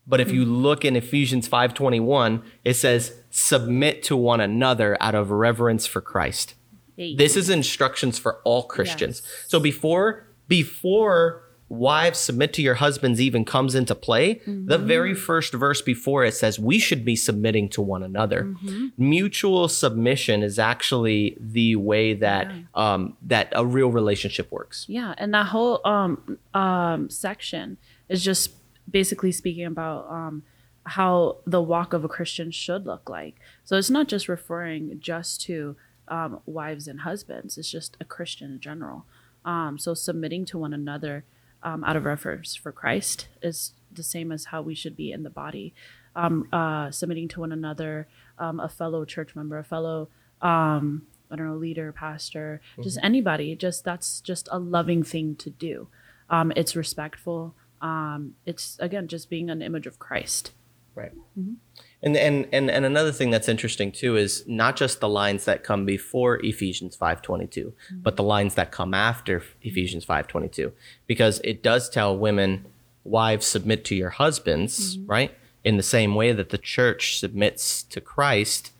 [0.05, 0.55] But if you mm-hmm.
[0.55, 6.53] look in Ephesians 5:21, it says submit to one another out of reverence for Christ.
[6.97, 9.21] This is instructions for all Christians.
[9.23, 9.45] Yes.
[9.47, 14.67] So before before wives submit to your husbands even comes into play, mm-hmm.
[14.67, 18.43] the very first verse before it says we should be submitting to one another.
[18.43, 18.87] Mm-hmm.
[18.97, 22.61] Mutual submission is actually the way that yeah.
[22.75, 24.85] um, that a real relationship works.
[24.87, 27.77] Yeah, and that whole um, um, section
[28.07, 28.51] is just
[28.89, 30.43] basically speaking about um,
[30.85, 33.35] how the walk of a Christian should look like.
[33.65, 35.75] So it's not just referring just to
[36.07, 39.05] um, wives and husbands; it's just a Christian in general.
[39.43, 41.25] Um, so submitting to one another
[41.63, 45.23] um, out of reverence for Christ is the same as how we should be in
[45.23, 45.73] the body,
[46.15, 48.07] um, uh, submitting to one another,
[48.39, 50.09] um, a fellow church member, a fellow,
[50.41, 52.83] um, I don't know, leader, pastor, mm-hmm.
[52.83, 53.55] just anybody.
[53.55, 55.87] Just that's just a loving thing to do.
[56.29, 57.55] Um, it's respectful.
[57.81, 60.51] Um, it's again just being an image of Christ.
[60.97, 61.11] Right.
[61.37, 61.53] Mm-hmm.
[62.01, 65.63] And, and and and another thing that's interesting too is not just the lines that
[65.63, 67.99] come before Ephesians 5:22, mm-hmm.
[68.01, 70.71] but the lines that come after Ephesians 5:22
[71.05, 72.65] because it does tell women
[73.03, 75.11] wives submit to your husbands, mm-hmm.
[75.11, 75.35] right?
[75.63, 78.71] In the same way that the church submits to Christ,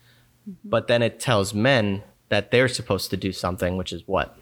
[0.50, 0.70] mm-hmm.
[0.70, 4.38] but then it tells men that they're supposed to do something which is what?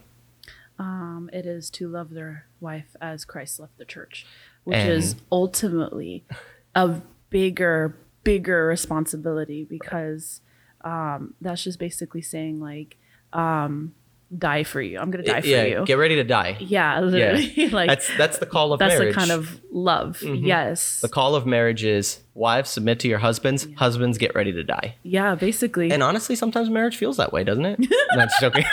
[0.80, 4.26] Um, it is to love their wife as Christ loved the church,
[4.64, 6.26] which and is ultimately
[6.74, 10.42] a bigger bigger responsibility because
[10.84, 12.98] um, that's just basically saying like
[13.34, 13.94] um,
[14.36, 15.00] die for you.
[15.00, 15.86] I'm gonna die for yeah, you.
[15.86, 16.58] Get ready to die.
[16.60, 17.54] Yeah, literally.
[17.56, 17.70] Yeah.
[17.72, 19.16] like that's that's the call of that's marriage.
[19.16, 20.20] That's the kind of love.
[20.20, 20.46] Mm-hmm.
[20.46, 21.02] Yes.
[21.02, 23.66] The call of marriage is wives submit to your husbands.
[23.66, 23.76] Yeah.
[23.78, 24.96] Husbands get ready to die.
[25.04, 25.92] Yeah, basically.
[25.92, 27.80] And honestly, sometimes marriage feels that way, doesn't it?
[28.16, 28.66] Not joking.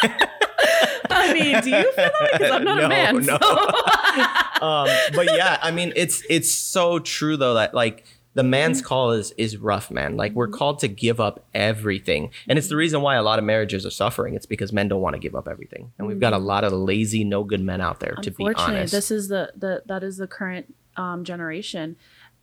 [1.10, 2.30] I mean, do you feel that?
[2.32, 3.16] Because I'm not no, a man.
[3.16, 3.38] No.
[3.38, 4.66] So.
[4.66, 9.12] um, but yeah, I mean, it's it's so true though that like the man's call
[9.12, 10.16] is is rough, man.
[10.16, 13.44] Like we're called to give up everything, and it's the reason why a lot of
[13.44, 14.34] marriages are suffering.
[14.34, 16.72] It's because men don't want to give up everything, and we've got a lot of
[16.72, 18.14] lazy, no good men out there.
[18.22, 21.96] To be honest, this is the, the that is the current um, generation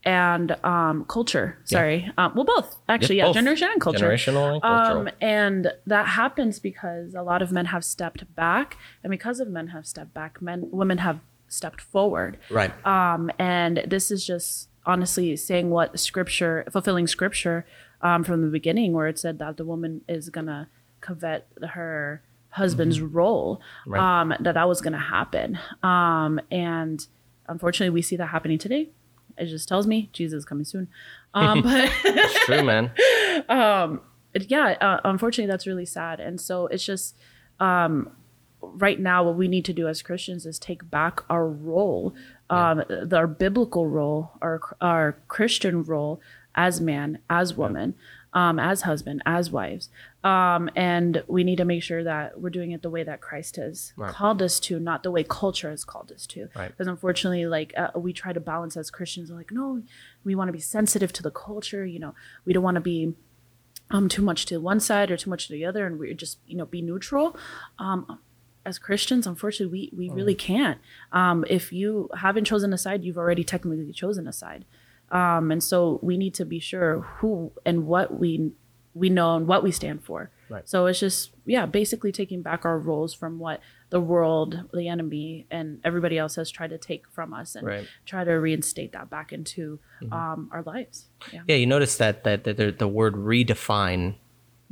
[0.04, 1.58] and um, culture.
[1.64, 3.34] Sorry, um, well, both actually, yeah, both.
[3.34, 4.06] generation and culture.
[4.06, 5.00] generational and cultural.
[5.00, 9.48] Um, and that happens because a lot of men have stepped back, and because of
[9.48, 12.38] men have stepped back, men women have stepped forward.
[12.48, 12.72] right.
[12.86, 17.66] Um, and this is just honestly saying what scripture, fulfilling scripture
[18.02, 20.68] um, from the beginning, where it said that the woman is gonna
[21.00, 24.00] covet her husband's role, Right.
[24.20, 25.58] um, that that was gonna happen.
[25.82, 27.06] Um, and
[27.46, 28.90] unfortunately, we see that happening today.
[29.38, 30.88] It just tells me Jesus is coming soon.
[31.34, 32.90] Um, but It's true, man.
[34.34, 36.20] it- yeah, uh, unfortunately, that's really sad.
[36.20, 37.16] And so it's just
[37.58, 38.10] um,
[38.60, 42.14] right now, what we need to do as Christians is take back our role,
[42.50, 46.20] um, the, our biblical role, our our Christian role
[46.54, 47.94] as man, as woman,
[48.32, 49.88] um, as husband, as wives,
[50.24, 53.54] um, and we need to make sure that we're doing it the way that Christ
[53.56, 54.12] has Right.
[54.12, 56.48] called us to, not the way culture has called us to.
[56.56, 56.68] Right.
[56.68, 59.82] Because unfortunately, like uh, we try to balance as Christians, like no,
[60.24, 61.86] we want to be sensitive to the culture.
[61.86, 63.14] You know, we don't want to be
[63.92, 66.38] um too much to one side or too much to the other and we just
[66.46, 67.36] you know be neutral
[67.80, 68.20] um
[68.70, 70.78] as christians unfortunately we we really can't.
[71.20, 71.88] Um if you
[72.24, 74.62] haven't chosen a side you've already technically chosen a side.
[75.20, 75.78] Um and so
[76.08, 77.30] we need to be sure who
[77.68, 78.30] and what we
[79.02, 80.20] we know and what we stand for.
[80.54, 80.68] Right.
[80.72, 81.20] so it's just
[81.56, 83.58] yeah basically taking back our roles from what
[83.94, 87.86] the world the enemy and everybody else has tried to take from us and Right.
[88.10, 89.62] try to reinstate that back into
[90.18, 90.96] um our lives.
[91.34, 91.42] Yeah.
[91.50, 94.02] Yeah, you notice that that, that the, the word redefine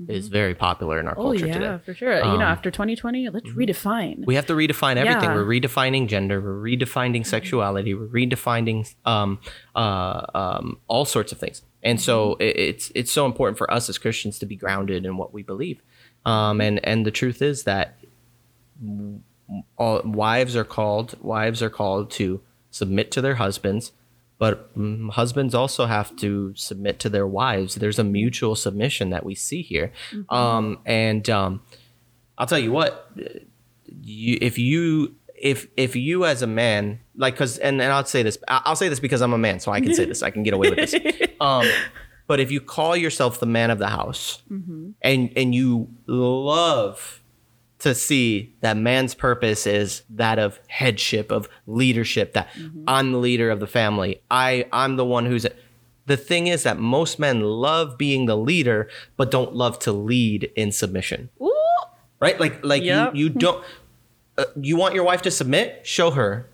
[0.06, 1.78] is very popular in our Oh culture yeah, today.
[1.84, 2.16] for sure.
[2.18, 4.24] you know, Um, after 2020, let's redefine.
[4.26, 5.30] We have to redefine everything.
[5.30, 5.34] Yeah.
[5.34, 6.40] We're redefining gender.
[6.40, 7.94] We're redefining sexuality.
[7.94, 9.40] We're redefining um,
[9.74, 11.62] uh, um, all sorts of things.
[11.82, 15.16] And so it, it's it's so important for us as Christians to be grounded in
[15.16, 15.80] what we believe.
[16.24, 17.98] Um, and and the truth is that
[19.76, 23.92] all wives are called wives are called to submit to their husbands
[24.38, 27.74] but mm, husbands also have to submit to their wives.
[27.74, 29.92] There's a mutual submission that we see here.
[30.28, 31.60] Um, and um,
[32.38, 33.10] i'll tell you what
[34.02, 38.22] you, if you if if you as a man like because and, and i'll say
[38.22, 40.22] this i'll say this because i'm a man so i can say this.
[40.22, 40.94] I can get away with this.
[41.40, 41.68] Um
[42.26, 44.42] but if you call yourself the man of the house
[45.02, 47.22] and and you love
[47.80, 52.48] to see that man's purpose is that of headship of leadership that
[52.88, 54.20] i'm the leader of the family.
[54.30, 55.46] I i'm the one who's
[56.06, 60.50] the thing is that most men love being the leader but don't love to lead
[60.56, 61.28] in submission.
[61.40, 61.52] Ooh,
[62.18, 62.40] right?
[62.40, 63.14] Like like Yep.
[63.14, 63.62] you you don't
[64.38, 65.86] uh, you want your wife to submit?
[65.86, 66.48] Show her.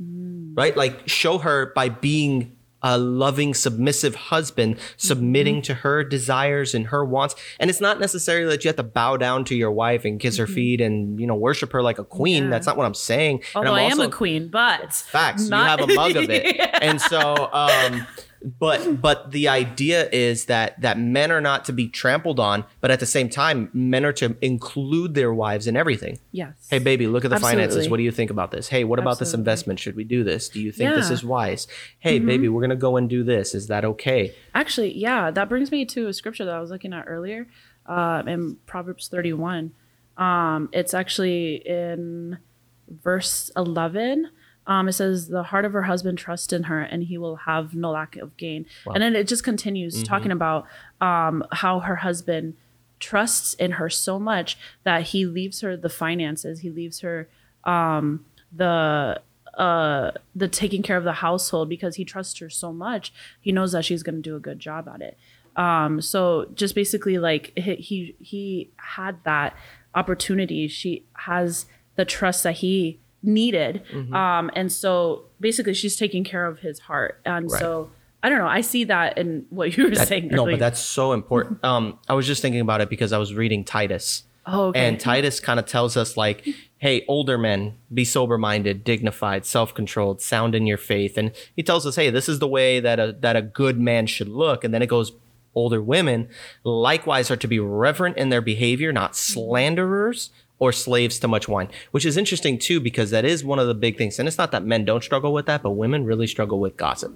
[0.00, 0.76] Right?
[0.76, 2.56] Like show her by being
[2.88, 7.34] a loving submissive husband submitting to her desires and her wants.
[7.60, 10.38] And it's not necessarily that you have to bow down to your wife and kiss
[10.38, 12.44] her feet and you know worship her like a queen.
[12.44, 12.50] Yeah.
[12.50, 13.42] that's not what i'm saying.
[13.54, 15.48] And although I'm I am a queen, but facts.
[15.48, 16.56] Not- you have a mug of it.
[16.80, 18.06] And so um
[18.42, 22.90] but but the idea is that that men are not to be trampled on but
[22.90, 26.18] at the same time men are to include their wives in everything.
[26.32, 26.68] Yes.
[26.70, 27.88] hey baby look at the finances.
[27.88, 28.68] What do you think about this?
[28.68, 29.80] Hey what about this investment?
[29.80, 30.48] Should we do this?
[30.48, 31.66] Do you think this is wise?
[31.98, 33.54] Hey baby we're gonna go and do this.
[33.54, 34.34] Is that okay?
[34.54, 37.46] Actually, yeah, that brings me to a scripture that I was looking at earlier,
[37.86, 39.72] uh, in Proverbs 31.
[40.16, 42.38] Um, it's actually in
[42.88, 44.30] verse 11.
[44.68, 47.74] Um, it says, "The heart of her husband trusts in her, and he will have
[47.74, 50.66] no lack of gain." And then it just continues talking about
[51.00, 52.54] um, how her husband
[53.00, 56.60] trusts in her so much that he leaves her the finances.
[56.60, 57.28] He leaves her
[57.64, 59.20] um, the
[59.56, 63.72] uh the taking care of the household because he trusts her so much he knows
[63.72, 65.18] that she's going to do a good job at it
[65.56, 69.56] um so just basically like he he, he had that
[69.96, 76.46] opportunity she has the trust that he needed um and so basically she's taking care
[76.46, 77.60] of his heart and Right.
[77.60, 77.90] so
[78.22, 80.54] i don't know i see that in what you were saying no earlier.
[80.56, 83.64] but that's so important um i was just thinking about it because i was reading
[83.64, 86.46] titus oh okay And Titus kind of tells us, like,
[86.78, 91.18] hey, older men, be sober minded, dignified, self controlled, sound in your faith.
[91.18, 94.06] And he tells us, hey, this is the way that a, that a good man
[94.06, 94.64] should look.
[94.64, 95.12] And then it goes,
[95.54, 96.28] older women
[96.64, 101.68] likewise are to be reverent in their behavior, not slanderers or slaves to much wine,
[101.90, 104.18] which is interesting too, because that is one of the big things.
[104.18, 107.12] And it's not that men don't struggle with that, but women really struggle with gossip.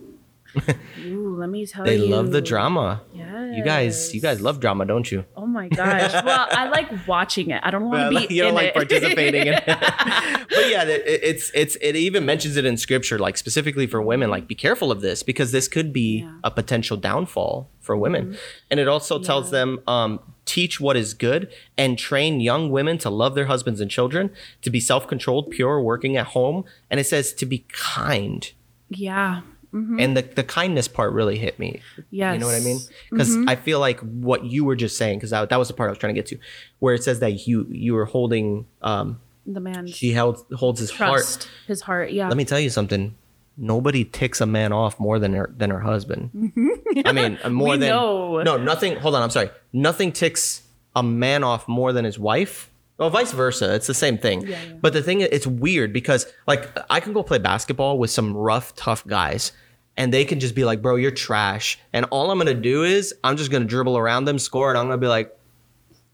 [1.06, 3.02] Ooh, let me tell They you They love the drama.
[3.14, 5.24] yes You guys, you guys love drama, don't you?
[5.36, 6.12] Oh my gosh.
[6.24, 7.60] Well, I like watching it.
[7.64, 8.74] I don't want to Well, be you don't in like it.
[8.74, 9.64] participating in it.
[9.66, 14.30] but yeah, it, it's it's it even mentions it in scripture, like specifically for women,
[14.30, 16.26] like be careful of this because this could be Yeah.
[16.26, 16.38] Mm-hmm.
[16.44, 18.36] a potential downfall for women.
[18.70, 23.10] And it also tells them um, teach what is good and train young women to
[23.10, 24.30] love their husbands and children,
[24.62, 28.52] to be self controlled, pure, working at home, and it says to be kind.
[28.88, 29.40] yeah.
[29.72, 30.00] Mm-hmm.
[30.00, 31.80] And the, the kindness part really hit me.
[32.10, 32.34] Yes.
[32.34, 32.78] You know what I mean?
[33.10, 33.48] Because mm-hmm.
[33.48, 35.92] I feel like what you were just saying, because that, that was the part I
[35.92, 36.38] was trying to get to,
[36.78, 40.90] where it says that you you were holding, um, The man she held holds his
[40.90, 41.48] trust heart.
[41.66, 42.12] his heart.
[42.12, 42.28] Yeah.
[42.28, 43.14] Let me tell you something.
[43.56, 46.30] Nobody ticks a man off more than her than her husband.
[46.34, 47.06] Mm-hmm.
[47.06, 48.42] I mean, more We than know.
[48.42, 48.96] no nothing.
[48.96, 49.50] Hold on, I'm sorry.
[49.72, 50.62] Nothing ticks
[50.94, 52.70] a man off more than his wife.
[52.98, 53.74] Well, vice versa.
[53.74, 54.42] It's the same thing.
[54.42, 54.74] Yeah, yeah.
[54.80, 58.36] But the thing, is, it's weird because like I can go play basketball with some
[58.36, 59.52] rough, tough guys,
[59.96, 63.14] and they can just be like, "Bro, you're trash," and all I'm gonna do is
[63.22, 65.36] I'm just gonna dribble around them, score, and I'm gonna be like,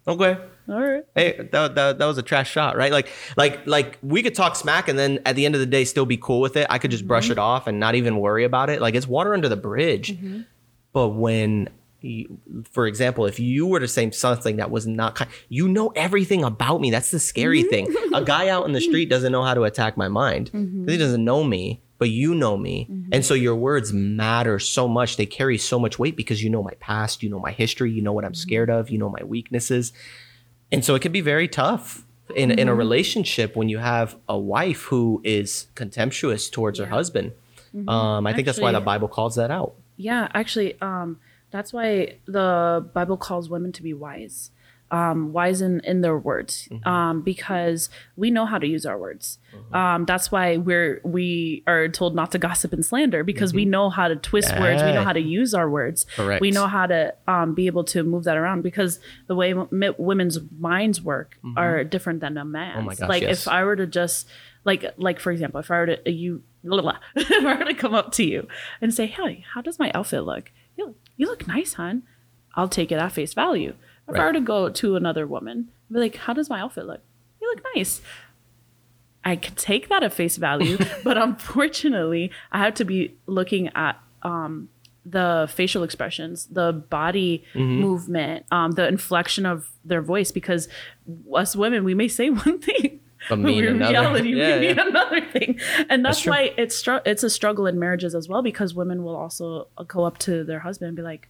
[0.07, 0.39] "Okay."
[0.69, 1.03] All right.
[1.15, 2.93] hey that, that, that was a trash shot right?
[2.93, 5.85] Like like like we could talk smack and then at the end of the day
[5.85, 6.67] still be cool with it.
[6.69, 7.33] I could just brush mm-hmm.
[7.33, 8.83] it off and not even worry about it.
[8.83, 10.13] Like it's water under the bridge.
[10.13, 10.43] Mm-hmm.
[10.93, 12.39] But when you,
[12.71, 16.45] for example if you were to say something that was not kind you know everything
[16.45, 16.91] about me.
[16.91, 17.93] That's the scary mm-hmm.
[17.93, 18.13] thing.
[18.15, 20.51] A guy out in the street doesn't know how to attack my mind.
[20.53, 24.87] 'cause he doesn't know me but you know me and so your words matter so
[24.89, 27.91] much they carry so much weight because you know my past you know my history
[27.91, 29.93] you know what i'm scared of you know my weaknesses
[30.71, 32.05] and so it can be very tough
[32.37, 32.79] in, in a Mm-hmm.
[32.79, 37.33] relationship when you have a wife who is contemptuous towards her husband.
[37.89, 38.85] Um, I think that's why the Mm-hmm.
[38.85, 39.77] Bible calls that out.
[39.97, 44.51] Yeah, actually, um, that's why the Bible calls women to be wise,
[44.91, 46.89] um, wise in, in their words, Mm-hmm.
[46.89, 49.39] um, because we know how to use our words.
[49.73, 53.91] Um, that's why we're we are told not to gossip and slander because we know
[53.91, 54.83] how to twist words.
[54.83, 55.05] We know Mm-hmm.
[55.05, 56.07] How to use our words.
[56.17, 56.41] Correct.
[56.41, 59.95] We know how to um, be able to move that around because the way m-
[59.99, 62.73] women's minds work are different than a man's.
[62.77, 62.81] Mm-hmm.
[62.81, 63.43] Oh my gosh, like yes.
[63.47, 64.27] if I were to just
[64.65, 68.13] like like for example, if I were to you if I were to come up
[68.13, 68.49] to you
[68.81, 70.51] and say, "Hey, how does my outfit look?
[70.77, 72.03] You look, you look nice, hon."
[72.55, 73.75] I'll take it at face value.
[74.09, 74.27] If I Right.
[74.27, 75.57] were to go to another woman,
[75.89, 77.01] and be like, "How does my outfit look?
[77.41, 78.01] You look nice."
[79.25, 84.01] I could take that at face value, but unfortunately, I have to be looking at
[84.23, 84.69] um,
[85.05, 87.81] the facial expressions, the body Mm-hmm.
[87.81, 90.69] movement, um, the inflection of their voice, because
[91.35, 93.93] us women, we may say one thing, But mean in another.
[93.93, 95.59] reality, Yeah, we mean another thing,
[95.91, 99.03] and that's, That's why it's str- it's a struggle in marriages as well, because women
[99.05, 101.29] will also go up to their husband and be like,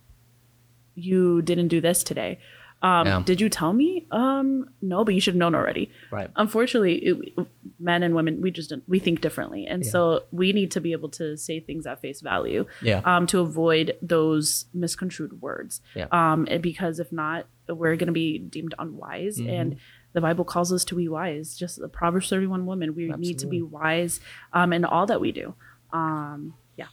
[0.94, 2.38] "You didn't do this today."
[2.80, 3.22] Um, Yeah.
[3.24, 4.06] Did you tell me?
[4.12, 5.90] Um, no, but you should have known already.
[6.12, 6.30] Right.
[6.36, 7.46] Unfortunately, it,
[7.80, 11.08] men and women, we just we think differently, and so we need to be able
[11.10, 12.66] to say things at face value.
[12.80, 13.00] Yeah.
[13.04, 15.80] Um, to avoid those misconstrued words.
[15.96, 16.06] Yeah.
[16.12, 19.50] Um, because if not, we're going to be deemed unwise, Mm-hmm.
[19.50, 19.76] and
[20.12, 21.56] the Bible calls us to be wise.
[21.56, 24.20] Just the Proverbs thirty-one woman, we need to be wise,
[24.52, 25.54] um, in all that we do.
[25.92, 26.86] Um, yeah.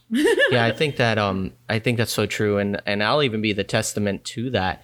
[0.50, 3.52] yeah, I think that um I think that's so true and and I'll even be
[3.52, 4.82] the testament to that.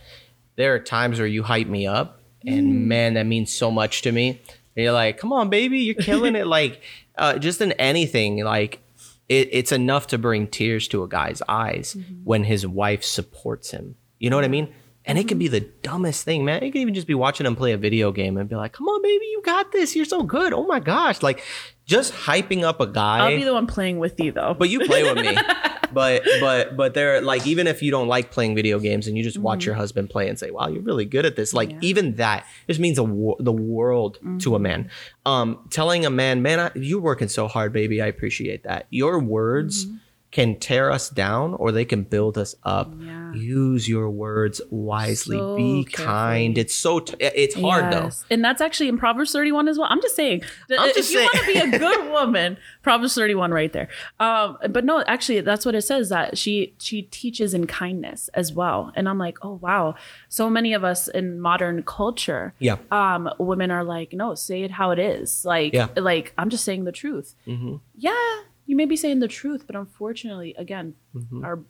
[0.57, 2.59] There are times where you hype me up Mm.
[2.59, 4.31] and man that means so much to me.
[4.75, 6.81] And you're like, "Come on, baby, you're killing it." like
[7.17, 8.81] uh just in anything like
[9.29, 12.25] it, it's enough to bring tears to a guy's eyes Mm-hmm.
[12.25, 13.95] when his wife supports him.
[14.19, 14.75] You know what I mean?
[15.05, 16.63] And it can be the dumbest thing, man.
[16.63, 18.87] It can even just be watching him play a video game and be like, "Come
[18.89, 19.95] on, baby, you got this.
[19.97, 20.53] You're so good.
[20.53, 21.43] Oh my gosh!" Like,
[21.87, 24.55] just hyping up a guy I'll be the one playing with you though.
[24.59, 25.37] but you play with me.
[25.95, 29.23] but but but they're like even if you don't like playing video games and you
[29.25, 31.79] just watch your husband play and say, "Wow, you're really good at this." Like Mm-hmm.
[31.83, 31.89] Yeah.
[31.89, 34.63] even that just means a wor- the world to a Mm-hmm.
[34.63, 34.91] man.
[35.27, 38.01] Um, telling a man, "Man, I, you're working so hard, baby.
[38.03, 39.97] I appreciate that." Your words Mm-hmm.
[40.33, 42.93] Can tear us down or they can build us up.
[42.99, 43.33] Yeah.
[43.35, 45.37] Use your words wisely.
[45.37, 46.07] So Be carefully.
[46.07, 46.59] kind.
[46.59, 48.11] It's so t- it's hard though.
[48.31, 49.89] And that's actually in Proverbs 31 as well.
[49.91, 50.43] I'm just saying.
[50.71, 53.89] I'm if just you want to be a good woman, Proverbs 31 right there.
[54.21, 58.53] Um, but no, actually that's what it says that she she teaches in kindness as
[58.53, 58.91] well.
[58.97, 59.95] And I'm like, "Oh wow.
[60.29, 62.77] So many of us in modern culture, Yeah.
[62.91, 65.89] um women are like, "No, say it how it is." Like Yeah.
[65.97, 67.35] like I'm just saying the truth.
[67.47, 67.77] Mm-hmm.
[67.97, 70.95] Yeah, you may be saying the truth, but unfortunately, again,
[71.43, 71.61] our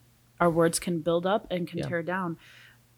[0.40, 1.85] our words can build up and can Mm-hmm.
[1.85, 1.88] Yeah.
[1.88, 2.37] tear down.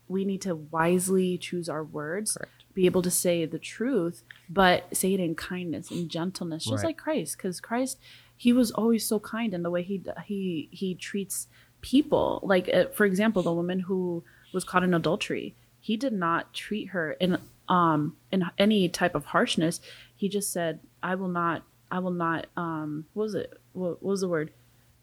[0.09, 2.53] We need to wisely choose our words, Correct.
[2.75, 6.89] be able to say the truth, but say it in kindness and gentleness, just Right.
[6.91, 7.37] like Christ.
[7.37, 7.99] Because Christ,
[8.37, 11.49] he was always so kind in the way he he he treats
[11.81, 12.41] people.
[12.43, 16.87] Like uh, for example, the woman who was caught in adultery, he did not treat
[16.91, 17.39] her in
[17.69, 19.81] um in any type of harshness.
[20.17, 21.63] He just said, "I will not.
[21.91, 22.47] I will not.
[22.57, 23.53] Um, what was it?
[23.75, 24.51] What, what was the word?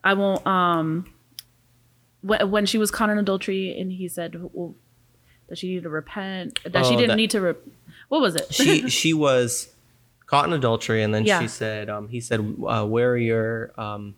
[0.04, 0.46] I won't.
[0.48, 1.06] Um,
[2.22, 4.74] wh- when she was caught in adultery, and he said, well,
[5.48, 7.42] that she needed to repent, that she Oh, didn't that- need to.
[7.42, 7.56] Re-
[8.10, 8.52] what was it?
[8.54, 9.70] she she was
[10.26, 11.40] caught in adultery, and then Yeah.
[11.42, 14.16] she said, um, he said, uh, "Where are your um,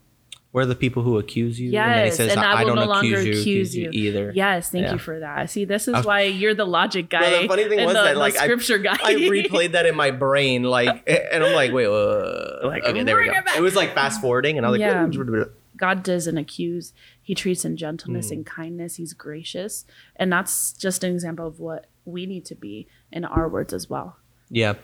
[0.53, 2.75] where are the people who accuse you?" Yes, and then he says, and I, will
[2.75, 3.89] don't no longer accuse you, accuse you.
[3.91, 4.93] either." Yes, thank Yeah.
[4.93, 5.49] you for that.
[5.49, 7.19] See, this is why you're the logic guy.
[7.29, 8.97] No, the funny thing and was the, that like I- scripture guy.
[9.03, 13.17] I replayed that in my brain, like, and I'm like, wait, uh, Like, okay, there
[13.17, 13.31] we go.
[13.33, 13.57] it.
[13.57, 15.43] It was like fast forwarding, and I was like, Yeah.
[15.75, 16.93] God doesn't accuse.
[17.21, 18.33] He treats in gentleness Hmm.
[18.35, 18.95] and kindness.
[18.97, 19.85] He's gracious.
[20.15, 23.89] And that's just an example of what we need to be in our words as
[23.89, 24.17] well.
[24.51, 24.75] Yeah.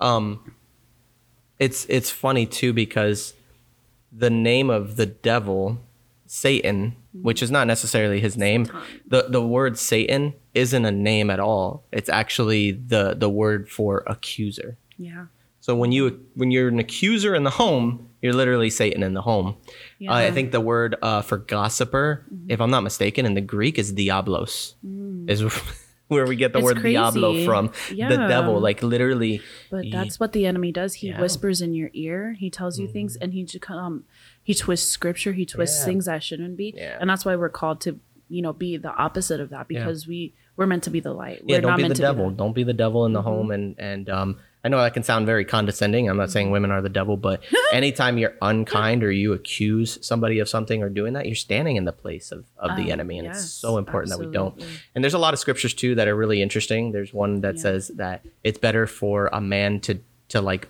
[0.00, 0.54] Um
[1.58, 3.34] it's it's funny too because
[4.12, 5.78] the name of the devil,
[6.26, 8.66] Satan, which is not necessarily his name,
[9.06, 11.84] the the word Satan isn't a name at all.
[11.92, 14.78] It's actually the the word for accuser.
[14.98, 15.26] Yeah.
[15.60, 19.22] So when you when you're an accuser in the home, you're literally Satan in the
[19.22, 19.56] home.
[19.98, 20.12] Yeah.
[20.12, 23.78] Uh, I think the word uh, for gossiper, if I'm not mistaken, in the Greek
[23.78, 24.74] is diablos.
[25.28, 25.42] Is
[26.08, 27.46] where we get the It's word diablo crazy.
[27.46, 27.70] from.
[27.90, 29.40] The devil, like literally.
[29.70, 30.94] But that's what the enemy does.
[30.94, 31.12] He Yeah.
[31.14, 31.22] Mm-hmm.
[31.22, 32.34] whispers in your ear.
[32.38, 34.04] He tells you things, and he just um
[34.42, 35.32] he twists scripture.
[35.32, 35.84] He twists Yeah.
[35.84, 36.96] things that shouldn't be, Yeah.
[37.00, 38.00] and that's why we're called to
[38.30, 41.42] you know be the opposite of that because we we're meant to be the light.
[41.46, 42.36] we're don't not be the meant to devil Be Mm-hmm.
[42.38, 45.24] don't be the devil in the home and and um i know that can sound
[45.26, 46.32] very condescending i'm not Mm-hmm.
[46.32, 47.42] saying women are the devil but
[47.72, 51.84] anytime you're unkind or you accuse somebody of something or doing that you're standing in
[51.84, 54.62] the place of, of the Um, enemy and it's so important that we don't
[54.94, 57.62] and there's a lot of scriptures too that are really interesting there's one that Yeah.
[57.62, 60.68] says that it's better for a man to to like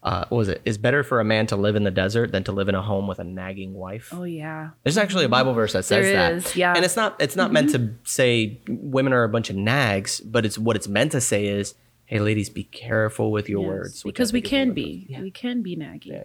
[0.00, 0.62] uh, what was it?
[0.64, 2.80] It's better for a man to live in the desert than to live in a
[2.80, 4.10] home with a nagging wife.
[4.12, 4.70] Oh yeah.
[4.84, 6.32] There's actually a Bible verse that says There that.
[6.34, 6.72] is, yeah.
[6.74, 10.46] And it's not it's not meant to say women are a bunch of nags, but
[10.46, 11.74] it's what it's meant to say is,
[12.08, 14.02] hey ladies, be careful with your Yes, words.
[14.02, 15.06] because we can one of the- be.
[15.10, 15.20] Yeah.
[15.22, 16.06] We can be naggy.
[16.06, 16.22] yeah,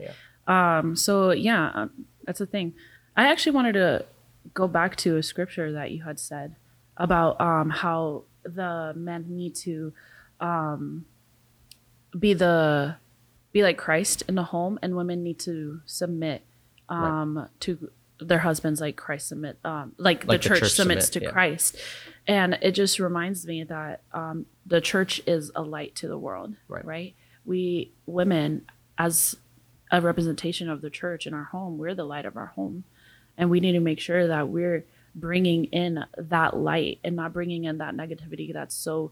[0.47, 0.77] yeah.
[0.79, 2.73] Um, so yeah, um, that's the thing.
[3.15, 4.05] I actually wanted to
[4.53, 6.55] go back to a scripture that you had said
[6.97, 9.93] about um, how the men need to
[10.39, 11.05] um,
[12.17, 12.95] be the
[13.51, 16.43] be like Christ in the home, and women need to submit
[16.89, 17.91] um, to
[18.27, 21.27] their husbands like Christ submit, um, like, Like the, the church, church submits submit, to
[21.27, 21.31] yeah.
[21.31, 21.77] Christ.
[22.27, 26.55] And it just reminds me that um, the church is a light to the world,
[26.67, 26.85] Right.
[26.85, 27.15] right?
[27.45, 28.65] We women,
[28.97, 29.35] as
[29.91, 32.83] a representation of the church in our home, we're the light of our home,
[33.37, 37.65] and we need to make sure that we're bringing in that light and not bringing
[37.65, 39.11] in that negativity that's so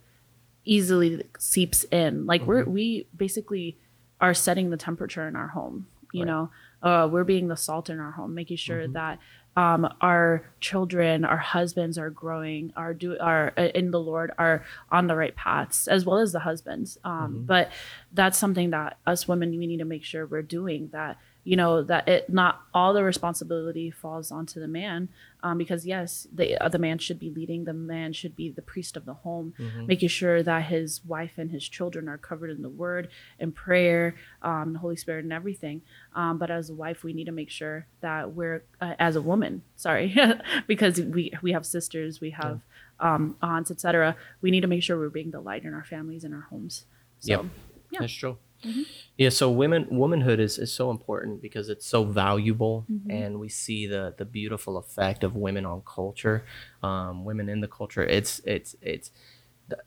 [0.66, 2.26] easily seeps in.
[2.26, 3.78] Like we're we basically
[4.20, 5.88] are setting the temperature in our home.
[6.14, 6.28] You Right.
[6.28, 6.51] know,
[6.82, 9.20] uh, we're being the salt in our home, making sure that
[9.58, 14.64] um, our children, our husbands are growing, are do are uh, in the Lord, are
[14.90, 16.98] on the right paths, as well as the husbands.
[17.04, 17.72] Um, But
[18.14, 20.90] that's something that us women we need to make sure we're doing.
[20.94, 25.10] That you know that it not all the responsibility falls onto the man,
[25.44, 28.62] um, because yes, the uh, the man should be leading, the man should be the
[28.62, 29.54] priest of the home,
[29.88, 34.16] making sure that his wife and his children are covered in the Word and prayer,
[34.42, 35.82] um, the Holy Spirit, and everything.
[36.16, 39.22] Um, but as a wife, we need to make sure that we're uh, as a
[39.22, 40.16] woman, sorry,
[40.68, 42.62] because we we have sisters, we have
[43.00, 44.16] um, aunts, etc.
[44.42, 46.86] We need to make sure we're being the light in our families and our homes.
[47.20, 47.46] So, Yep.
[47.92, 48.00] Yeah.
[48.02, 48.38] That's true.
[48.66, 48.82] Mm-hmm.
[49.18, 53.10] Yeah, so women womanhood is, is so important because it's so valuable mm-hmm.
[53.10, 56.46] and we see the the beautiful effect of women on culture,
[56.84, 58.04] um, women in the culture.
[58.04, 59.12] It's it's it's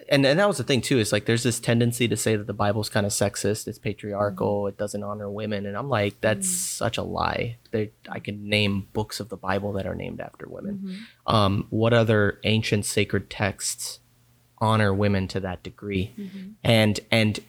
[0.09, 2.47] and, and that was the thing too, is like there's this tendency to say that
[2.47, 4.69] the Bible's kind of sexist, it's patriarchal, mm-hmm.
[4.71, 5.67] it doesn't honor women.
[5.67, 7.59] And I'm like, that's such a lie.
[7.71, 11.07] There I can name books of the Bible that are named after women.
[11.27, 14.01] Um, what other ancient sacred texts
[14.59, 16.13] honor women to that degree?
[16.63, 17.41] And and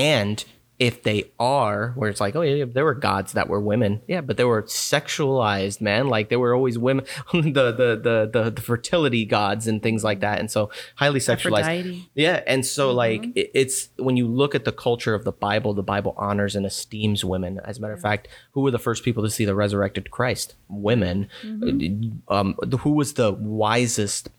[0.00, 0.44] and
[0.80, 4.22] if they are, where it's like, oh yeah, there were gods that were women, yeah,
[4.22, 6.08] but they were sexualized, man.
[6.08, 10.20] Like they were always women, the, the the the the fertility gods and things like
[10.20, 11.64] that, and so highly sexualized.
[11.64, 12.10] Aphrodite.
[12.14, 12.96] Yeah, and so mm-hmm.
[12.96, 16.56] like it, it's when you look at the culture of the Bible, the Bible honors
[16.56, 17.60] and esteems women.
[17.62, 20.54] As a matter of fact, who were the first people to see the resurrected Christ?
[20.70, 21.28] Women.
[21.42, 22.20] Mm-hmm.
[22.26, 24.30] Uh, um, who was the wisest,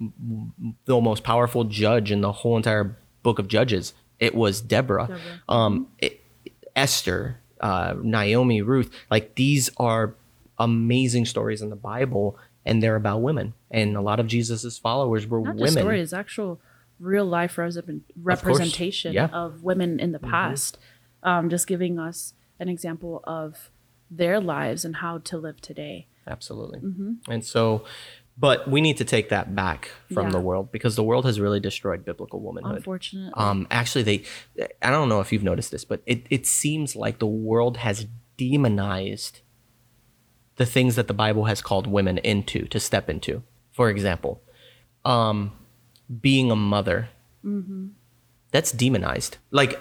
[0.85, 3.93] the most powerful judge in the whole entire book of Judges?
[4.21, 5.07] It was Deborah.
[5.07, 5.41] Deborah.
[5.49, 6.21] Um, it,
[6.75, 8.89] Esther, uh, Naomi, Ruth.
[9.09, 10.15] Like these are
[10.57, 13.53] amazing stories in the Bible, and they're about women.
[13.71, 15.71] And a lot of Jesus's followers were not women.
[15.71, 16.61] stories, actual
[16.99, 19.25] real life represent- representation yeah.
[19.33, 20.77] of women in the past.
[21.23, 23.71] Um, just giving us an example of
[24.09, 26.07] their lives and how to live today.
[26.27, 26.79] Absolutely.
[27.27, 27.83] And so,
[28.37, 30.31] but we need to take that back from Yeah.
[30.33, 32.77] the world because the world has really destroyed biblical womanhood.
[32.77, 34.23] Unfortunately, Um, actually, they,
[34.81, 38.07] I don't know if you've noticed this, but it, it seems like the world has
[38.37, 39.41] demonized
[40.57, 43.43] the things that the Bible has called women into to step into.
[43.71, 44.41] For example,
[45.05, 45.51] um,
[46.21, 47.09] being a mother,
[48.51, 49.37] that's demonized.
[49.49, 49.79] Like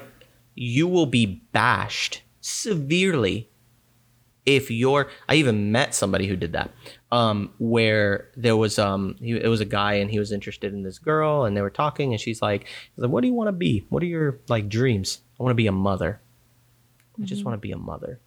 [0.54, 3.49] you will be bashed severely
[4.46, 6.70] if you're i even met somebody who did that
[7.12, 10.82] um where there was um he, it was a guy and he was interested in
[10.82, 12.66] this girl and they were talking and she's like,
[12.96, 13.84] what do you want to be?
[13.88, 15.20] What are your like dreams?
[15.38, 16.20] I want to be a mother.
[17.20, 18.20] I just want to be a mother.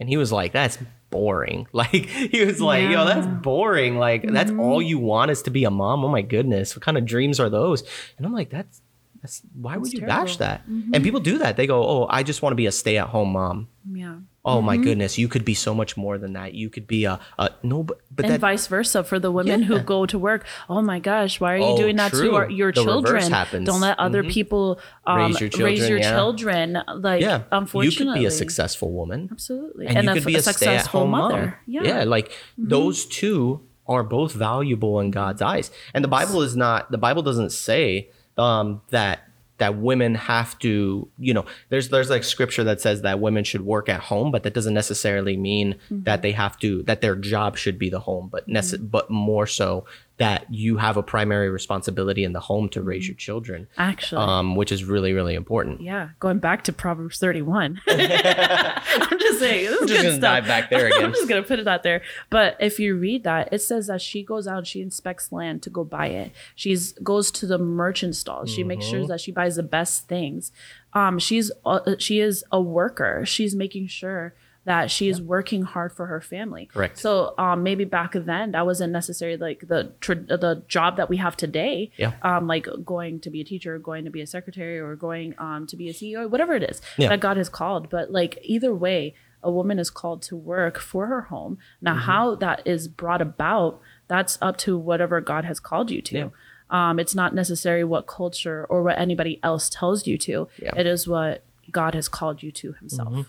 [0.00, 0.78] And he was like that's
[1.10, 1.68] boring.
[1.72, 3.98] Like he was like yo that's boring.
[3.98, 6.04] Like that's all you want is to be a mom?
[6.04, 6.74] Oh my goodness.
[6.74, 7.82] What kind of dreams are those?
[8.16, 8.80] And i'm like that's
[9.22, 10.64] that's why would you bash terrible.
[10.66, 10.94] that?
[10.94, 11.56] And people do that.
[11.56, 13.68] They go oh i just want to be a stay-at-home mom.
[13.90, 14.16] Yeah.
[14.46, 16.52] Oh my goodness, you could be so much more than that.
[16.52, 19.62] You could be a, a no, but, but and that vice versa for the women
[19.62, 20.44] who go to work.
[20.68, 23.32] Oh my gosh, why are you Oh, doing that to our, your The children?
[23.64, 24.30] Don't let other Mhm.
[24.30, 26.10] people um, Raise your children, yeah.
[26.14, 26.78] children.
[26.96, 30.34] Like, yeah, you unfortunately, could be a successful woman, Absolutely, and, you a, could be
[30.36, 31.40] a, successful mother.
[31.40, 31.54] mom.
[31.66, 31.80] Yeah.
[31.80, 31.88] Mm-hmm.
[31.88, 35.70] yeah, like those two are both valuable in God's eyes.
[35.94, 36.90] And the Bible is not.
[36.90, 39.28] The Bible doesn't say um, that
[39.58, 41.08] that women have to.
[41.18, 44.42] You know, there's there's like scripture that says that women should work at home, but
[44.42, 46.02] that doesn't necessarily mean Mm-hmm.
[46.04, 46.82] that they have to.
[46.84, 49.84] That their job should be the home, but nece- but more so
[50.16, 52.88] that you have a primary responsibility in the home to Mm-hmm.
[52.88, 53.66] raise your children.
[53.76, 55.80] Actually, um, which is really really important.
[55.80, 56.10] yeah.
[56.20, 57.80] Going back to Proverbs thirty-one.
[57.88, 60.20] I'm just saying, this is I'm just good gonna stuff.
[60.20, 61.04] dive back there again.
[61.04, 62.02] I'm just gonna put it out there.
[62.30, 65.70] But if you read that, it says that she goes out, she inspects land to
[65.70, 66.32] go buy it.
[66.54, 68.50] She goes to the merchant stalls.
[68.50, 68.90] She makes Mm-hmm.
[68.98, 70.52] sure that she buys the best things.
[70.92, 73.24] Um, she's uh, she is a worker.
[73.26, 74.34] She's making sure
[74.64, 76.66] that she is working hard for her family.
[76.72, 76.98] Correct.
[76.98, 81.18] So um, maybe back then that wasn't necessarily like the tr- the job that we
[81.18, 81.90] have today.
[81.96, 82.12] Yeah.
[82.22, 85.66] Um, like going to be a teacher, going to be a secretary, or going um
[85.66, 87.08] to be a CEO, whatever it is Yeah.
[87.10, 87.90] that God has called.
[87.90, 91.58] But like either way, a woman is called to work for her home.
[91.82, 92.00] Now, Mm-hmm.
[92.00, 96.16] how that is brought about, that's up to whatever God has called you to.
[96.18, 96.28] Yeah.
[96.70, 100.48] Um, it's not necessarily what culture or what anybody else tells you to.
[100.62, 100.70] Yeah.
[100.74, 103.08] It is what God has called you to Himself.
[103.10, 103.20] Mm-hmm.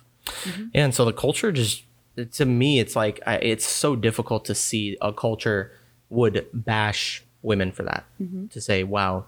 [0.73, 1.83] Yeah, and so the culture just
[2.31, 5.71] to me, it's like I, it's so difficult to see a culture
[6.09, 8.05] would bash women for that.
[8.21, 8.47] Mm-hmm.
[8.47, 9.25] To say, "Wow,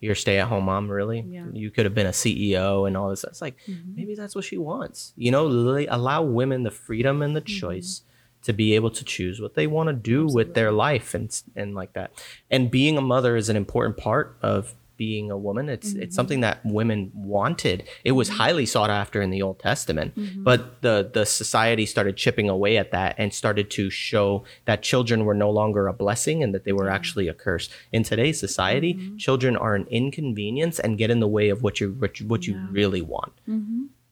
[0.00, 1.20] you're a stay-at-home mom, really?
[1.20, 1.46] Yeah.
[1.52, 3.94] You could have been a CEO and all this." It's like mm-hmm.
[3.94, 5.12] maybe that's what she wants.
[5.16, 5.46] You know,
[5.88, 8.02] allow women the freedom and the choice
[8.42, 11.74] to be able to choose what they want to do with their life and and
[11.74, 12.12] like that.
[12.50, 15.68] And being a mother is an important part of being a woman.
[15.68, 16.10] It's it's mm-hmm.
[16.12, 17.88] something that women wanted.
[18.04, 18.38] It was mm-hmm.
[18.38, 20.14] highly sought after in the Old Testament.
[20.16, 20.42] Mm-hmm.
[20.42, 25.24] But the the society started chipping away at that and started to show that children
[25.24, 27.68] were no longer a blessing and that they were actually a curse.
[27.92, 31.92] In today's society, children are an inconvenience and get in the way of what you
[31.92, 32.66] what you, what you Yeah.
[32.70, 33.32] really want.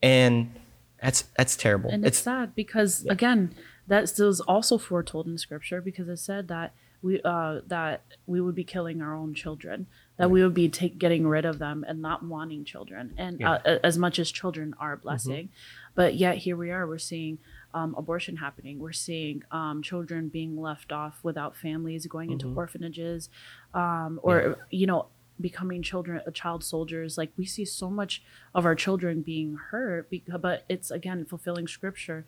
[0.02, 0.54] And
[1.00, 1.90] that's that's terrible.
[1.90, 3.54] And it's, it's sad because again,
[3.88, 6.72] that was also foretold in Scripture because it said that
[7.02, 9.86] we uh, that we would be killing our own children,
[10.18, 13.52] that we would be take, getting rid of them and not wanting children, and Yeah.
[13.52, 15.48] uh, as much as children are a blessing,
[15.94, 17.38] but yet here we are, we're seeing.
[17.74, 18.78] Um, abortion happening.
[18.80, 23.30] We're seeing um, children being left off without families, going into orphanages,
[23.72, 25.06] um, or you know,
[25.40, 27.16] becoming children, uh, child soldiers.
[27.16, 28.22] Like we see so much
[28.54, 32.26] of our children being hurt, because, but it's again fulfilling scripture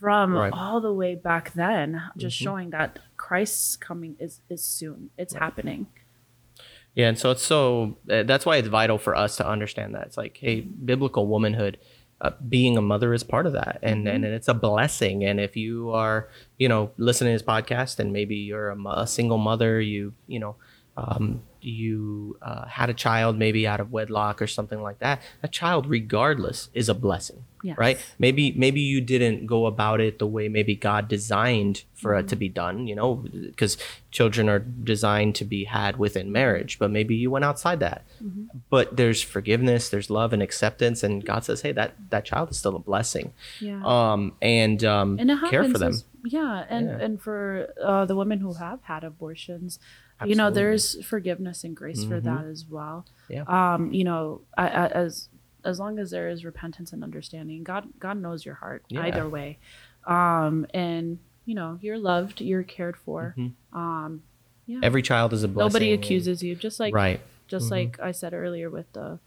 [0.00, 0.52] from Right.
[0.52, 5.10] all the way back then, just showing that Christ's coming is is soon.
[5.18, 5.86] It's happening.
[6.94, 10.06] Yeah, and so it's so uh, that's why it's vital for us to understand that
[10.06, 11.78] it's like, hey, biblical womanhood,
[12.20, 15.24] uh, being a mother is part of that, and and it's a blessing.
[15.24, 16.28] And if you are,
[16.58, 20.40] you know, listening to this podcast, and maybe you're a, a single mother, you you
[20.40, 20.56] know,
[20.98, 25.52] um, you uh, had a child maybe out of wedlock or something like that, that
[25.52, 27.76] child, regardless, is a blessing, Yes.
[27.78, 27.98] right?
[28.18, 32.36] Maybe maybe you didn't go about it the way maybe God designed for it to
[32.36, 33.16] be done, you know,
[33.50, 33.76] because
[34.12, 38.04] children are designed to be had within marriage, but maybe you went outside that.
[38.70, 42.58] But there's forgiveness, there's love and acceptance, and God says, hey, that that child is
[42.58, 43.32] still a blessing.
[43.60, 43.82] Yeah.
[43.84, 45.90] Um, and um, and care for them.
[45.92, 46.98] as- yeah, and Yeah.
[47.04, 47.40] and for
[47.82, 49.78] uh, the women who have had abortions,
[50.26, 50.54] you know, Mm-hmm.
[50.54, 53.06] there's forgiveness and grace for that as well.
[53.28, 53.42] Yeah.
[53.46, 55.28] Um, you know, I, I, as
[55.64, 59.02] as long as there is repentance and understanding, God God knows your heart Yeah.
[59.02, 59.58] either way.
[60.06, 63.34] Um, and you know, you're loved, you're cared for.
[63.38, 63.78] Mm-hmm.
[63.78, 64.22] Um,
[64.66, 64.80] yeah.
[64.82, 65.68] Every child is a blessing.
[65.68, 67.20] Nobody and- accuses you, just like right.
[67.46, 67.70] just Mhm.
[67.70, 69.18] like I said earlier with the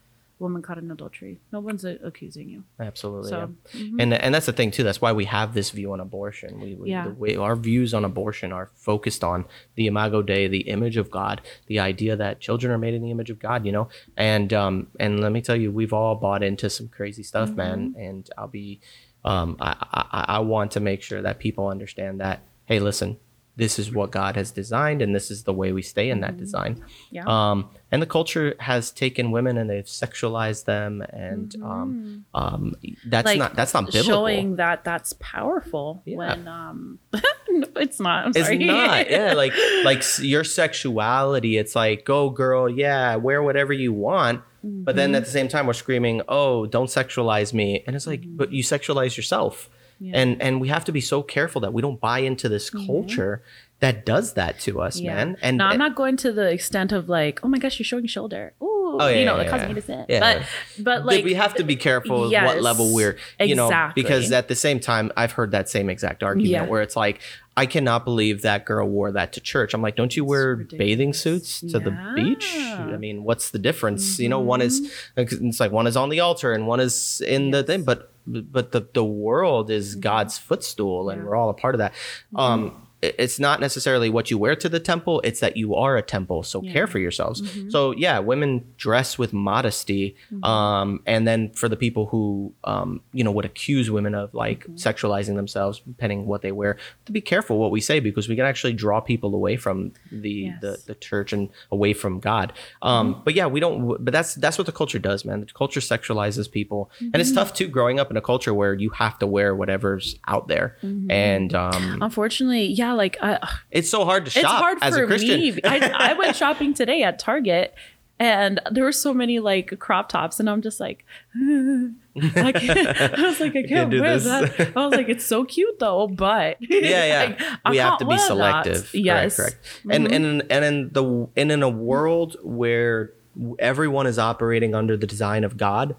[0.41, 1.39] woman caught in adultery.
[1.51, 2.63] No one's uh, accusing you.
[2.79, 3.29] Absolutely.
[3.29, 3.37] So,
[3.73, 3.81] yeah.
[3.81, 3.95] mhm.
[4.01, 4.83] And and that's the thing too.
[4.83, 6.59] That's why we have this view on abortion.
[6.59, 7.07] We, we Yeah.
[7.07, 11.09] the way our views on abortion are focused on the imago Dei, the image of
[11.11, 13.65] God, the idea that children are made in the image of God.
[13.65, 17.23] You know, and um and let me tell you, we've all bought into some crazy
[17.23, 17.91] stuff, man.
[17.91, 17.99] Mm-hmm.
[18.01, 18.81] And I'll be
[19.23, 19.75] um, I,
[20.11, 22.41] I I want to make sure that people understand that.
[22.65, 23.17] Hey, listen,
[23.57, 26.37] this is what God has designed, and this is the way we stay in that
[26.37, 26.83] design.
[27.11, 27.23] Yeah.
[27.27, 32.75] Um, and the culture has taken women and they've sexualized them, and um, um,
[33.05, 34.07] that's not that's not biblical.
[34.07, 36.17] showing that that's powerful Yeah.
[36.17, 36.99] when um
[37.49, 38.25] no, it's not.
[38.25, 38.59] I'm It's sorry.
[38.59, 39.33] not, yeah.
[39.33, 41.57] Like, like your sexuality.
[41.57, 44.41] It's like, go, girl, yeah, wear whatever you want.
[44.63, 45.15] But then Mm-hmm.
[45.15, 48.61] at the same time, we're screaming, "Oh, don't sexualize me!" And it's like, but you
[48.63, 49.69] sexualize yourself.
[50.01, 50.05] Mm-hmm.
[50.13, 50.19] Yeah.
[50.21, 53.43] And and we have to be so careful that we don't buy into this culture
[53.81, 55.15] that does that to us, Yeah.
[55.15, 55.37] man.
[55.41, 58.05] And no, I'm not going to the extent of like, oh my gosh, you're showing
[58.07, 58.53] shoulder.
[58.61, 58.67] Ooh,
[58.99, 59.73] Oh, yeah, you know, yeah, it causing yeah.
[59.75, 60.05] me to.
[60.09, 60.19] Yeah.
[60.19, 64.31] But but like we have to be careful yes, what level we're, you know, because
[64.31, 66.65] at the same time, I've heard that same exact argument Yeah.
[66.65, 67.21] where it's like,
[67.55, 69.73] I cannot believe that girl wore that to church.
[69.73, 72.53] I'm like, don't you wear bathing suits to the beach?
[72.55, 72.93] Mm-hmm.
[72.93, 74.19] I mean, what's the difference?
[74.19, 77.51] You know, one is, it's like one is on the altar and one is in
[77.51, 81.21] the thing, but but the the world is God's footstool, and Mm-hmm.
[81.21, 81.21] Yeah.
[81.21, 81.29] Mm-hmm.
[81.29, 81.93] we're all a part of that.
[82.35, 85.97] Um, it- it's not necessarily what you wear to the temple; it's that you are
[85.97, 86.43] a temple.
[86.43, 87.41] So care for yourselves.
[87.69, 93.23] So yeah, women dress with modesty, um, and then for the people who um, you
[93.23, 97.57] know would accuse women of like sexualizing themselves, depending what they wear, to be careful
[97.57, 100.83] what we say because we can actually draw people away from the the, Yes.
[100.83, 102.53] the church and away from God.
[102.81, 104.03] Um, But yeah, we don't.
[104.03, 105.39] But that's that's what the culture does, man.
[105.41, 108.89] The culture sexualizes people, and it's tough too growing up in a culture where you
[108.91, 110.77] have to wear whatever's out there,
[111.09, 113.39] and um, unfortunately, yeah, like I,
[113.71, 115.39] it's so hard to it's shop hard as for a Christian.
[115.39, 115.59] me.
[115.63, 117.73] I, I went shopping today at Target.
[118.19, 121.03] And there were so many like crop tops, and I'm just like,
[121.35, 124.25] I, can't, I was like, I can't, do wear this.
[124.57, 124.77] that.
[124.77, 127.23] I was like, it's so cute though, but yeah, yeah.
[127.23, 128.27] like, I we have to be wear that.
[128.27, 128.73] selective.
[128.91, 129.41] Correct, Yes, Mm-hmm.
[129.41, 129.81] correct.
[129.89, 133.11] And and and in the and in a world where
[133.57, 135.95] everyone is operating under the design of God,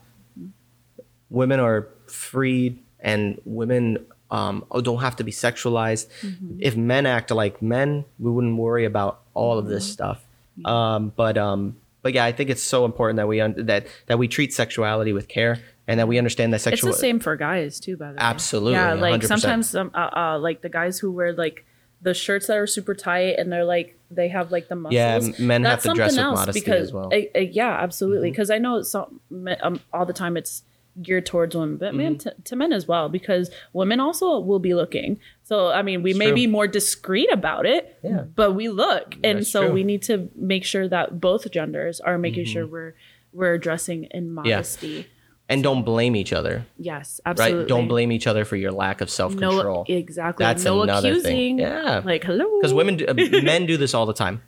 [1.28, 6.08] women are freed and women um, don't have to be sexualized.
[6.22, 6.56] Mm-hmm.
[6.58, 9.74] If men act like men, we wouldn't worry about all of Mm-hmm.
[9.74, 10.24] this stuff.
[10.64, 14.18] Um, but um, but yeah, I think it's so important that we un- that that
[14.18, 16.88] we treat sexuality with care and that we understand that sexuality.
[16.94, 18.18] It's the same for guys too, by the way.
[18.20, 19.26] Absolutely, Yeah, like 100%.
[19.28, 21.64] sometimes um, uh, uh, like the guys who wear like
[22.02, 24.94] the shirts that are super tight and they're like they have like the muscles.
[25.38, 27.10] Yeah, men have to dress with modesty because as well.
[27.10, 27.36] Mm-hmm.
[27.36, 28.30] uh, yeah, absolutely.
[28.30, 29.20] Because I know some
[29.62, 30.64] um, all the time it's
[31.01, 32.28] geared towards women, but man, Mm-hmm.
[32.28, 35.18] to, to men as well because women also will be looking.
[35.43, 36.34] So I mean, we may true.
[36.34, 38.24] be more discreet about it, Yeah.
[38.34, 39.68] but we look, and That's so true.
[39.68, 39.74] Mm-hmm.
[39.74, 42.95] we need to make sure that both genders are making sure we're
[43.32, 44.30] we're dressing in Yeah.
[44.32, 45.07] modesty.
[45.49, 46.64] and don't blame each other.
[46.78, 47.59] Yes, absolutely.
[47.61, 47.68] right?
[47.68, 49.84] Don't blame each other for your lack of self no control.
[49.88, 51.59] exactly That's no another accusing thing.
[51.59, 52.01] Yeah.
[52.05, 54.40] like hello Because women, do, uh, men do this all the time.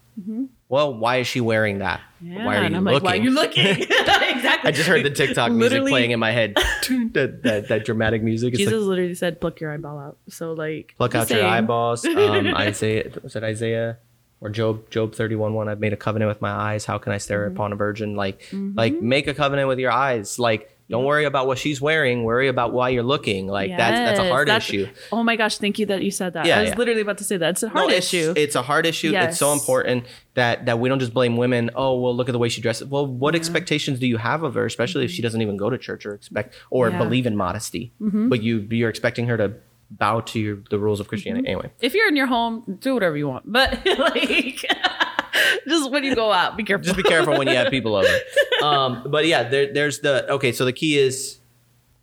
[0.75, 2.01] Well, why is she wearing that?
[2.01, 2.33] Mm-hmm.
[2.33, 2.93] yeah, why are you I'm looking?
[2.95, 6.33] like why are you looking exactly I just heard the TikTok music playing in my
[6.33, 6.55] head.
[7.17, 8.55] that, that, that dramatic music.
[8.55, 12.05] It's jesus like, literally said pluck your eyeball out so like pluck out your eyeballs.
[12.05, 13.99] Um, Isaiah, was it Isaiah
[14.41, 14.91] or Job?
[14.91, 15.69] Job thirty one one.
[15.69, 16.85] I've made a covenant with my eyes.
[16.85, 17.55] How can I stare Mm-hmm.
[17.57, 18.17] upon a virgin?
[18.17, 20.39] Like, like make a covenant with your eyes.
[20.39, 22.25] Like, don't worry about what she's wearing.
[22.25, 23.47] Worry about why you're looking.
[23.47, 24.87] Like that's that's a hard that's- issue.
[25.13, 26.77] oh my gosh thank you that you said that Yeah, i was yeah.
[26.77, 29.13] literally about to say that it's a No, hard it's, issue It's a hard issue.
[29.15, 30.05] It's so important
[30.35, 31.71] that that we don't just blame women.
[31.75, 32.87] Oh, well, look at the way she dresses.
[32.89, 35.79] Well, what expectations do you have of her, especially if she doesn't even go to
[35.79, 36.95] church or expect or Mm-hmm.
[36.95, 36.99] Yeah.
[37.01, 37.09] Mm-hmm.
[37.09, 37.93] believe in modesty?
[38.01, 39.55] But you you're expecting her to
[39.91, 41.71] bow to your, the rules of Christianity anyway.
[41.81, 44.65] if you're in your home do whatever you want but like
[45.69, 48.09] just when you go out be careful Just be careful when you have people over.
[48.63, 50.51] Um, but yeah, there, there's the okay.
[50.53, 51.39] So the key is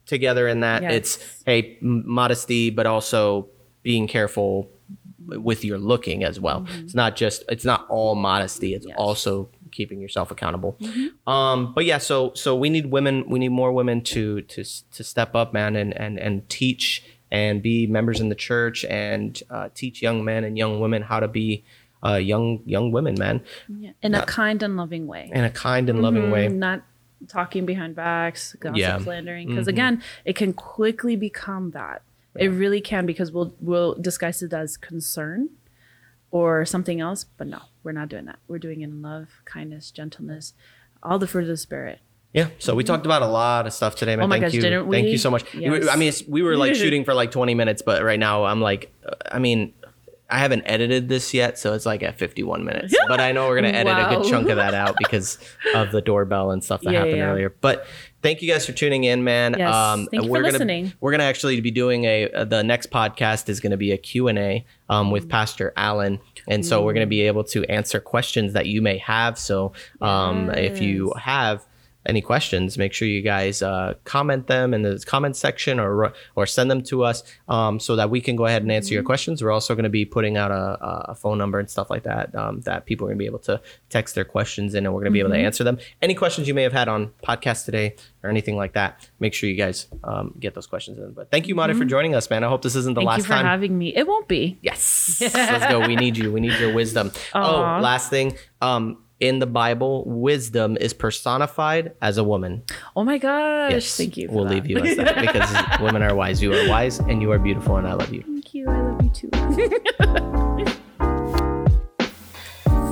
[0.06, 0.94] together in that Yes.
[0.94, 3.48] it's hey m- modesty, but also
[3.82, 4.70] being careful
[5.28, 6.66] with your looking as well.
[6.84, 8.76] It's not just it's not all modesty.
[8.76, 8.96] It's Yes.
[9.00, 10.78] also keeping yourself accountable.
[11.26, 13.28] Um, but yeah, so so we need women.
[13.28, 17.62] We need more women to to to step up, man, and and and teach and
[17.64, 21.28] be members in the church and uh, teach young men and young women how to
[21.30, 21.64] be
[22.06, 25.90] uh, young young women, man, Yeah, in a kind and loving way in a kind
[25.90, 26.48] and loving way.
[26.48, 26.82] Not
[27.28, 28.98] talking behind backs, gossip, Yeah.
[29.00, 29.48] slandering.
[29.50, 32.02] Because again, it can quickly become that.
[32.36, 35.50] It really can because we'll we'll disguise it as concern
[36.32, 37.26] or something else.
[37.38, 38.40] But no, we're not doing that.
[38.48, 40.54] We're doing it in love, kindness, gentleness,
[41.04, 42.00] all the fruit of the spirit.
[42.34, 42.48] Yeah.
[42.60, 44.24] So we talked about a lot of stuff today, man.
[44.24, 44.62] Oh my Thank gosh, you.
[44.62, 44.96] didn't we?
[44.96, 45.44] Thank you so much.
[45.54, 45.90] Yes.
[45.90, 48.62] I mean, it's, we were like shooting for like 20 minutes, but right now I'm
[48.62, 49.74] like, uh, I mean,
[50.32, 52.96] I haven't edited this yet, so it's like at 51 minutes.
[53.08, 55.38] But I know we're gonna edit a good chunk of that out because
[55.76, 57.26] of the doorbell and stuff that Yeah, happened yeah.
[57.26, 57.56] earlier.
[57.62, 57.86] But
[58.22, 59.56] thank you guys for tuning in, man.
[59.58, 59.74] Yes.
[59.74, 60.94] Thank you for we're gonna listening.
[61.02, 64.28] we're gonna actually be doing a uh, the next podcast is gonna be a Q
[64.30, 68.54] and A um, with Pastor Allen, and so we're gonna be able to answer questions
[68.54, 69.38] that you may have.
[69.38, 71.66] So um, if you have
[72.06, 76.46] any questions, make sure you guys uh, comment them in the comment section or or
[76.46, 79.44] send them to us um, so that we can go ahead and answer your questions.
[79.44, 82.34] We're also going to be putting out a, a phone number and stuff like that
[82.36, 85.02] um, that people are going to be able to text their questions in, and we're
[85.02, 85.78] going to be able to answer them.
[86.02, 89.50] Any questions you may have had on podcast today or anything like that, make sure
[89.50, 91.12] you guys um, get those questions in.
[91.12, 92.44] But thank you, Mari, for joining us, man.
[92.44, 93.18] I hope this isn't the last time.
[93.18, 93.46] Thank last you for time.
[93.46, 93.96] having me.
[93.96, 94.58] It won't be.
[94.62, 95.22] Yes.
[95.34, 95.86] Let's go.
[95.88, 96.32] We need you.
[96.32, 97.12] We need your wisdom.
[97.34, 98.38] Oh, last thing.
[98.62, 102.64] Um, in the Bible, wisdom is personified as a woman.
[102.96, 103.94] Oh my gosh.
[103.94, 104.28] Thank you.
[104.30, 104.54] We'll that.
[104.56, 106.42] leave you as that because women are wise.
[106.42, 108.24] You are wise and you are beautiful, and I love you.
[108.24, 108.68] Thank you.
[108.68, 110.28] I love you too.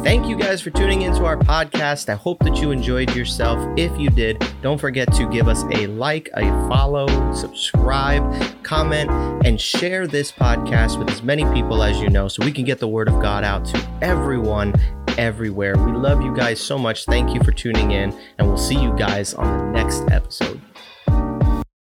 [0.10, 2.10] Thank you guys for tuning into our podcast.
[2.10, 3.60] I hope that you enjoyed yourself.
[3.78, 9.12] If you did, don't forget to give us a like, a follow, subscribe, comment,
[9.46, 12.80] and share this podcast with as many people as you know so we can get
[12.80, 14.74] the word of God out to everyone
[15.20, 15.78] everywhere.
[15.78, 17.06] We love you guys so much.
[17.06, 20.60] Thank you for tuning in, and we'll see you guys on the next episode.